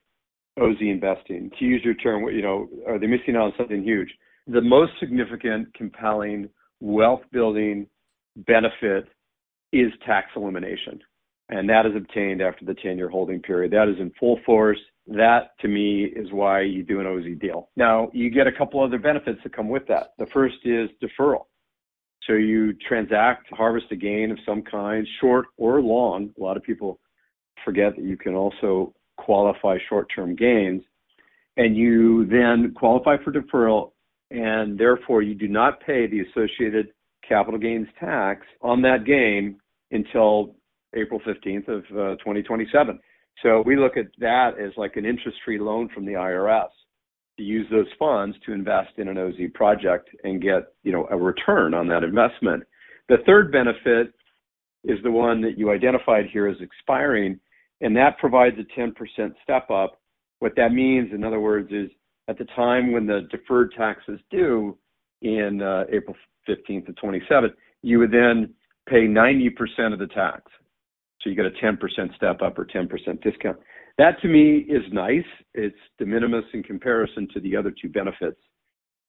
OZ 0.61 0.77
investing. 0.81 1.51
To 1.59 1.65
use 1.65 1.83
your 1.85 1.95
term, 1.95 2.25
you 2.29 2.43
know, 2.43 2.69
are 2.87 2.99
they 2.99 3.07
missing 3.07 3.37
out 3.37 3.43
on 3.43 3.53
something 3.59 3.83
huge? 3.83 4.09
The 4.47 4.61
most 4.61 4.93
significant, 5.01 5.73
compelling 5.75 6.49
wealth 6.81 7.23
building 7.33 7.87
benefit 8.37 9.09
is 9.73 9.91
tax 10.07 10.29
elimination. 10.37 11.01
And 11.49 11.69
that 11.69 11.87
is 11.87 11.93
obtained 11.97 12.41
after 12.41 12.65
the 12.65 12.75
10 12.75 12.97
year 12.97 13.09
holding 13.09 13.41
period. 13.41 13.73
That 13.73 13.89
is 13.89 14.01
in 14.01 14.13
full 14.19 14.39
force. 14.47 14.79
That 15.07 15.51
to 15.61 15.69
me 15.69 16.05
is 16.05 16.33
why 16.33 16.63
you 16.63 16.83
do 16.83 17.01
an 17.01 17.07
OZ 17.07 17.39
deal. 17.41 17.69
Now, 17.77 18.09
you 18.13 18.31
get 18.31 18.47
a 18.47 18.53
couple 18.53 18.83
other 18.83 18.99
benefits 18.99 19.41
that 19.43 19.55
come 19.55 19.69
with 19.69 19.87
that. 19.89 20.15
The 20.19 20.27
first 20.33 20.57
is 20.65 20.89
deferral. 21.03 21.45
So 22.27 22.35
you 22.35 22.73
transact, 22.89 23.49
harvest 23.53 23.87
a 23.91 23.97
gain 23.97 24.31
of 24.31 24.39
some 24.47 24.63
kind, 24.63 25.07
short 25.21 25.47
or 25.59 25.83
long. 25.83 26.31
A 26.39 26.43
lot 26.43 26.57
of 26.57 26.63
people 26.63 26.99
forget 27.65 27.95
that 27.97 28.05
you 28.05 28.17
can 28.17 28.35
also 28.35 28.95
qualify 29.25 29.79
short-term 29.89 30.35
gains, 30.35 30.83
and 31.57 31.77
you 31.77 32.27
then 32.27 32.75
qualify 32.77 33.17
for 33.23 33.33
deferral, 33.33 33.93
and 34.31 34.79
therefore 34.79 35.23
you 35.23 35.35
do 35.35 35.49
not 35.49 35.81
pay 35.81 36.07
the 36.07 36.21
associated 36.21 36.89
capital 37.27 37.59
gains 37.59 37.89
tax 37.99 38.47
on 38.61 38.83
that 38.83 39.05
gain 39.07 39.57
until 39.91 40.55
April 40.95 41.21
15th 41.21 41.69
of 41.69 41.85
uh, 41.91 42.17
2027. 42.19 42.99
So 43.43 43.63
we 43.67 43.77
look 43.77 43.97
at 43.97 44.07
that 44.19 44.53
as 44.61 44.73
like 44.77 44.97
an 44.97 45.05
interest-free 45.05 45.59
loan 45.59 45.89
from 45.95 46.05
the 46.05 46.13
IRS 46.13 46.69
to 47.37 47.43
use 47.43 47.67
those 47.71 47.87
funds 47.99 48.37
to 48.47 48.53
invest 48.53 48.91
in 48.99 49.09
an 49.09 49.19
OZ 49.19 49.35
project 49.55 50.09
and 50.23 50.41
get, 50.41 50.73
you 50.83 50.93
know, 50.93 51.07
a 51.11 51.17
return 51.17 51.75
on 51.75 51.89
that 51.89 52.05
investment. 52.05 52.63
The 53.09 53.19
third 53.27 53.51
benefit 53.51 54.15
is 54.85 54.99
the 55.03 55.11
one 55.11 55.41
that 55.43 55.59
you 55.59 55.71
identified 55.71 56.27
here 56.33 56.47
as 56.47 56.57
expiring, 56.61 57.41
and 57.81 57.97
that 57.97 58.19
provides 58.19 58.57
a 58.59 58.81
10% 58.81 58.93
step 59.43 59.71
up. 59.71 60.01
What 60.39 60.53
that 60.57 60.73
means, 60.73 61.11
in 61.13 61.25
other 61.25 61.41
words, 61.41 61.71
is 61.73 61.91
at 62.29 62.39
the 62.39 62.45
time 62.57 62.93
when 62.93 63.07
the 63.07 63.29
deferred 63.31 63.73
tax 63.77 64.01
is 64.09 64.19
due, 64.31 64.77
in 65.25 65.63
uh, 65.63 65.85
April 65.91 66.15
15th 66.49 66.87
to 66.87 66.93
27th, 66.93 67.55
you 67.83 67.99
would 67.99 68.13
then 68.13 68.55
pay 68.89 69.07
90% 69.07 69.93
of 69.93 69.99
the 69.99 70.07
tax. 70.09 70.43
So 71.21 71.31
you 71.31 71.37
get 71.37 71.47
a 71.47 71.51
10% 71.51 71.79
step 72.15 72.43
up 72.43 72.59
or 72.59 72.67
10% 72.67 72.89
discount. 73.23 73.57
That 73.97 74.21
to 74.21 74.29
me 74.29 74.67
is 74.69 74.83
nice. 74.93 75.25
It's 75.55 75.77
de 75.99 76.05
minimis 76.05 76.45
in 76.53 76.63
comparison 76.63 77.29
to 77.33 77.41
the 77.41 77.57
other 77.57 77.73
two 77.81 77.89
benefits. 77.89 78.41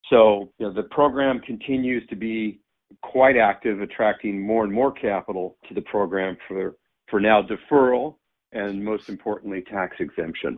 So 0.10 0.52
you 0.60 0.68
know, 0.68 0.74
the 0.74 0.84
program 0.84 1.40
continues 1.40 2.08
to 2.08 2.16
be 2.16 2.62
quite 3.02 3.36
active, 3.36 3.82
attracting 3.82 4.40
more 4.40 4.64
and 4.64 4.72
more 4.72 4.92
capital 4.92 5.58
to 5.68 5.74
the 5.74 5.82
program 5.82 6.38
for, 6.48 6.76
for 7.10 7.20
now 7.20 7.42
deferral 7.42 8.16
and 8.56 8.84
most 8.84 9.10
importantly, 9.10 9.62
tax 9.62 9.98
exemption. 10.00 10.58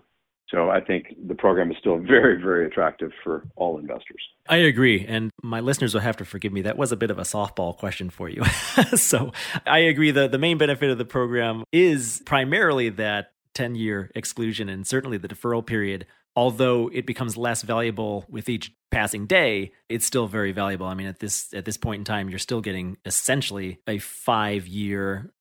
So 0.50 0.70
I 0.70 0.80
think 0.80 1.14
the 1.28 1.36
program 1.36 1.72
is 1.72 1.78
still 1.78 1.98
very, 1.98 2.42
very 2.42 2.66
attractive 2.68 3.12
for 3.22 3.44
all 3.58 3.80
investors. 3.80 4.22
I 4.48 4.58
agree. 4.58 5.06
And 5.06 5.30
my 5.44 5.60
listeners 5.60 5.94
will 5.94 6.02
have 6.02 6.16
to 6.18 6.26
forgive 6.26 6.54
me. 6.54 6.62
That 6.62 6.78
was 6.78 6.94
a 6.94 6.96
bit 6.96 7.12
of 7.12 7.20
a 7.20 7.24
softball 7.24 7.76
question 7.76 8.10
for 8.10 8.30
you. 8.30 8.46
so 8.96 9.34
I 9.66 9.80
agree. 9.80 10.12
The, 10.12 10.30
the 10.30 10.38
main 10.38 10.58
benefit 10.58 10.90
of 10.90 10.98
the 10.98 11.06
program 11.06 11.66
is 11.74 12.22
primarily 12.26 12.90
that 12.92 13.32
10 13.56 13.76
year 13.76 14.10
exclusion 14.16 14.70
and 14.70 14.88
certainly 14.88 15.18
the 15.18 15.28
deferral 15.28 15.66
period. 15.66 16.06
Although 16.36 16.92
it 16.94 17.08
becomes 17.08 17.36
less 17.36 17.64
valuable 17.64 18.24
with 18.30 18.48
each 18.48 18.72
passing 18.92 19.26
day, 19.26 19.72
it's 19.90 20.06
still 20.06 20.28
very 20.28 20.52
valuable. 20.52 20.86
I 20.86 20.94
mean, 20.94 21.08
at 21.08 21.20
this 21.20 21.52
at 21.52 21.66
this 21.66 21.78
point 21.78 22.02
in 22.02 22.06
time, 22.06 22.30
you're 22.30 22.38
still 22.38 22.62
getting 22.62 22.98
essentially 23.06 23.80
a 23.88 23.98
five 23.98 24.68
year 24.68 25.34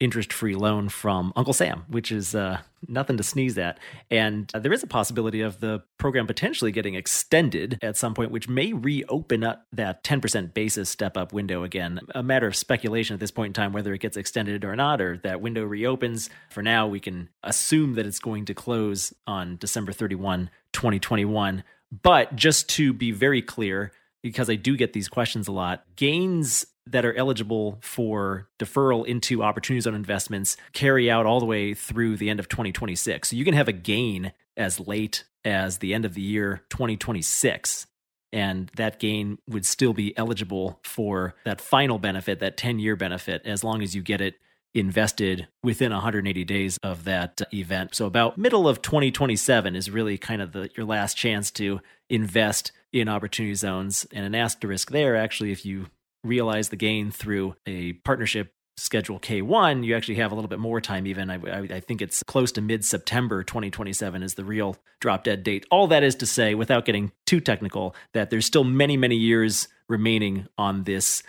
interest 0.00 0.32
free 0.32 0.54
loan 0.54 0.88
from 0.88 1.32
Uncle 1.34 1.52
Sam, 1.52 1.84
which 1.88 2.12
is 2.12 2.34
uh, 2.34 2.58
nothing 2.86 3.16
to 3.16 3.22
sneeze 3.22 3.58
at. 3.58 3.78
And 4.10 4.50
uh, 4.54 4.60
there 4.60 4.72
is 4.72 4.82
a 4.82 4.86
possibility 4.86 5.40
of 5.40 5.60
the 5.60 5.82
program 5.98 6.26
potentially 6.26 6.70
getting 6.70 6.94
extended 6.94 7.78
at 7.82 7.96
some 7.96 8.14
point, 8.14 8.30
which 8.30 8.48
may 8.48 8.72
reopen 8.72 9.42
up 9.42 9.66
that 9.72 10.04
10% 10.04 10.54
basis 10.54 10.88
step 10.88 11.16
up 11.16 11.32
window 11.32 11.64
again. 11.64 12.00
A 12.14 12.22
matter 12.22 12.46
of 12.46 12.54
speculation 12.54 13.14
at 13.14 13.20
this 13.20 13.30
point 13.30 13.50
in 13.50 13.54
time 13.54 13.72
whether 13.72 13.92
it 13.92 14.00
gets 14.00 14.16
extended 14.16 14.64
or 14.64 14.76
not, 14.76 15.00
or 15.00 15.18
that 15.18 15.40
window 15.40 15.64
reopens. 15.64 16.30
For 16.50 16.62
now, 16.62 16.86
we 16.86 17.00
can 17.00 17.28
assume 17.42 17.94
that 17.94 18.06
it's 18.06 18.20
going 18.20 18.44
to 18.46 18.54
close 18.54 19.12
on 19.26 19.56
December 19.56 19.92
31, 19.92 20.50
2021. 20.72 21.64
But 22.02 22.36
just 22.36 22.68
to 22.70 22.92
be 22.92 23.10
very 23.12 23.42
clear, 23.42 23.92
because 24.22 24.50
I 24.50 24.56
do 24.56 24.76
get 24.76 24.92
these 24.92 25.08
questions 25.08 25.48
a 25.48 25.52
lot, 25.52 25.84
gains 25.96 26.66
that 26.86 27.04
are 27.04 27.14
eligible 27.14 27.78
for 27.82 28.48
deferral 28.58 29.06
into 29.06 29.42
opportunity 29.42 29.80
zone 29.80 29.94
investments 29.94 30.56
carry 30.72 31.10
out 31.10 31.26
all 31.26 31.38
the 31.38 31.46
way 31.46 31.74
through 31.74 32.16
the 32.16 32.30
end 32.30 32.40
of 32.40 32.48
2026. 32.48 33.28
So 33.28 33.36
you 33.36 33.44
can 33.44 33.54
have 33.54 33.68
a 33.68 33.72
gain 33.72 34.32
as 34.56 34.80
late 34.80 35.24
as 35.44 35.78
the 35.78 35.94
end 35.94 36.04
of 36.04 36.14
the 36.14 36.22
year 36.22 36.62
2026 36.70 37.86
and 38.32 38.70
that 38.76 38.98
gain 38.98 39.38
would 39.48 39.64
still 39.64 39.92
be 39.92 40.16
eligible 40.16 40.80
for 40.82 41.34
that 41.44 41.60
final 41.60 41.98
benefit, 41.98 42.40
that 42.40 42.56
10 42.56 42.78
year 42.78 42.96
benefit, 42.96 43.42
as 43.44 43.64
long 43.64 43.82
as 43.82 43.94
you 43.94 44.02
get 44.02 44.20
it 44.20 44.34
invested 44.74 45.48
within 45.62 45.92
180 45.92 46.44
days 46.44 46.78
of 46.82 47.04
that 47.04 47.40
event. 47.52 47.94
So 47.94 48.06
about 48.06 48.36
middle 48.36 48.68
of 48.68 48.82
2027 48.82 49.74
is 49.74 49.90
really 49.90 50.18
kind 50.18 50.42
of 50.42 50.52
the 50.52 50.68
your 50.76 50.86
last 50.86 51.14
chance 51.16 51.50
to 51.52 51.80
invest 52.10 52.72
in 52.92 53.08
opportunity 53.08 53.54
zones 53.54 54.06
and 54.12 54.24
an 54.24 54.34
asterisk 54.34 54.90
there 54.90 55.16
actually 55.16 55.52
if 55.52 55.66
you 55.66 55.86
realize 56.24 56.68
the 56.68 56.76
gain 56.76 57.10
through 57.10 57.54
a 57.66 57.92
partnership 57.92 58.52
schedule 58.78 59.18
K1, 59.18 59.84
you 59.84 59.96
actually 59.96 60.16
have 60.16 60.32
a 60.32 60.34
little 60.34 60.48
bit 60.48 60.58
more 60.58 60.80
time. 60.80 61.06
Even 61.06 61.30
I, 61.30 61.34
I, 61.34 61.58
I 61.58 61.80
think 61.80 62.00
it's 62.00 62.22
close 62.22 62.52
to 62.52 62.60
mid 62.60 62.84
September 62.84 63.42
2027 63.42 64.22
is 64.22 64.34
the 64.34 64.44
real 64.44 64.76
drop 65.00 65.24
dead 65.24 65.42
date. 65.42 65.66
All 65.70 65.88
that 65.88 66.02
is 66.02 66.14
to 66.16 66.26
say, 66.26 66.54
without 66.54 66.84
getting 66.84 67.12
too 67.26 67.40
technical, 67.40 67.94
that 68.14 68.30
there's 68.30 68.46
still 68.46 68.64
many, 68.64 68.96
many 68.96 69.16
years 69.16 69.68
remaining 69.88 70.46
on 70.56 70.84
this 70.84 71.22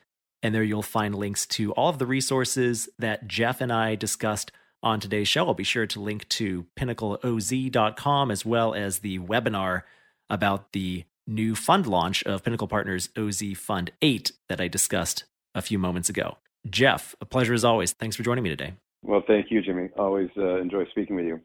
And 0.43 0.53
there 0.53 0.63
you'll 0.63 0.83
find 0.83 1.15
links 1.15 1.45
to 1.47 1.71
all 1.73 1.89
of 1.89 1.97
the 1.97 2.05
resources 2.05 2.89
that 2.99 3.27
Jeff 3.27 3.61
and 3.61 3.71
I 3.71 3.95
discussed 3.95 4.51
on 4.83 4.99
today's 4.99 5.27
show. 5.27 5.47
I'll 5.47 5.53
be 5.53 5.63
sure 5.63 5.87
to 5.87 5.99
link 5.99 6.27
to 6.29 6.65
pinnacleoz.com 6.77 8.31
as 8.31 8.45
well 8.45 8.73
as 8.73 8.99
the 8.99 9.19
webinar 9.19 9.83
about 10.29 10.71
the 10.73 11.05
new 11.27 11.55
fund 11.55 11.85
launch 11.85 12.23
of 12.23 12.43
Pinnacle 12.43 12.67
Partners 12.67 13.09
OZ 13.17 13.43
Fund 13.55 13.91
8 14.01 14.31
that 14.49 14.61
I 14.61 14.67
discussed 14.67 15.25
a 15.53 15.61
few 15.61 15.77
moments 15.77 16.09
ago. 16.09 16.37
Jeff, 16.69 17.15
a 17.21 17.25
pleasure 17.25 17.53
as 17.53 17.63
always. 17.63 17.91
Thanks 17.93 18.15
for 18.15 18.23
joining 18.23 18.43
me 18.43 18.49
today. 18.49 18.73
Well, 19.03 19.23
thank 19.25 19.51
you, 19.51 19.61
Jimmy. 19.61 19.89
Always 19.97 20.29
uh, 20.37 20.57
enjoy 20.57 20.85
speaking 20.91 21.15
with 21.15 21.25
you. 21.25 21.39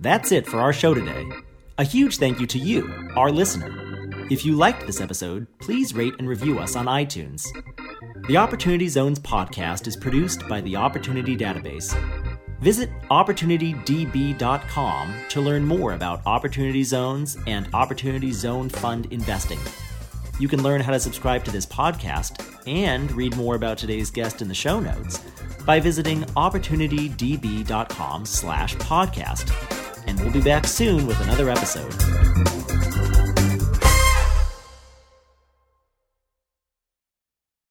That's 0.00 0.32
it 0.32 0.46
for 0.46 0.60
our 0.60 0.72
show 0.72 0.94
today. 0.94 1.24
A 1.78 1.84
huge 1.84 2.18
thank 2.18 2.40
you 2.40 2.46
to 2.46 2.58
you, 2.58 3.10
our 3.16 3.30
listener. 3.30 3.72
If 4.30 4.44
you 4.44 4.54
liked 4.54 4.86
this 4.86 5.00
episode, 5.00 5.46
please 5.60 5.94
rate 5.94 6.14
and 6.18 6.28
review 6.28 6.58
us 6.58 6.76
on 6.76 6.86
iTunes. 6.86 7.44
The 8.28 8.36
Opportunity 8.36 8.88
Zones 8.88 9.18
podcast 9.18 9.86
is 9.86 9.96
produced 9.96 10.46
by 10.48 10.60
the 10.60 10.76
Opportunity 10.76 11.36
Database 11.36 11.94
Visit 12.60 12.90
OpportunityDB.com 13.10 15.14
to 15.28 15.40
learn 15.40 15.64
more 15.64 15.92
about 15.92 16.22
Opportunity 16.26 16.82
Zones 16.82 17.36
and 17.46 17.68
Opportunity 17.72 18.32
Zone 18.32 18.68
Fund 18.68 19.06
investing. 19.12 19.60
You 20.40 20.48
can 20.48 20.62
learn 20.62 20.80
how 20.80 20.92
to 20.92 21.00
subscribe 21.00 21.44
to 21.44 21.52
this 21.52 21.66
podcast 21.66 22.44
and 22.66 23.12
read 23.12 23.36
more 23.36 23.54
about 23.54 23.78
today's 23.78 24.10
guest 24.10 24.42
in 24.42 24.48
the 24.48 24.54
show 24.54 24.80
notes 24.80 25.18
by 25.64 25.78
visiting 25.78 26.22
opportunitydb.com 26.22 28.26
slash 28.26 28.74
podcast. 28.76 29.52
And 30.08 30.18
we'll 30.20 30.32
be 30.32 30.40
back 30.40 30.66
soon 30.66 31.06
with 31.06 31.20
another 31.20 31.50
episode. 31.50 31.94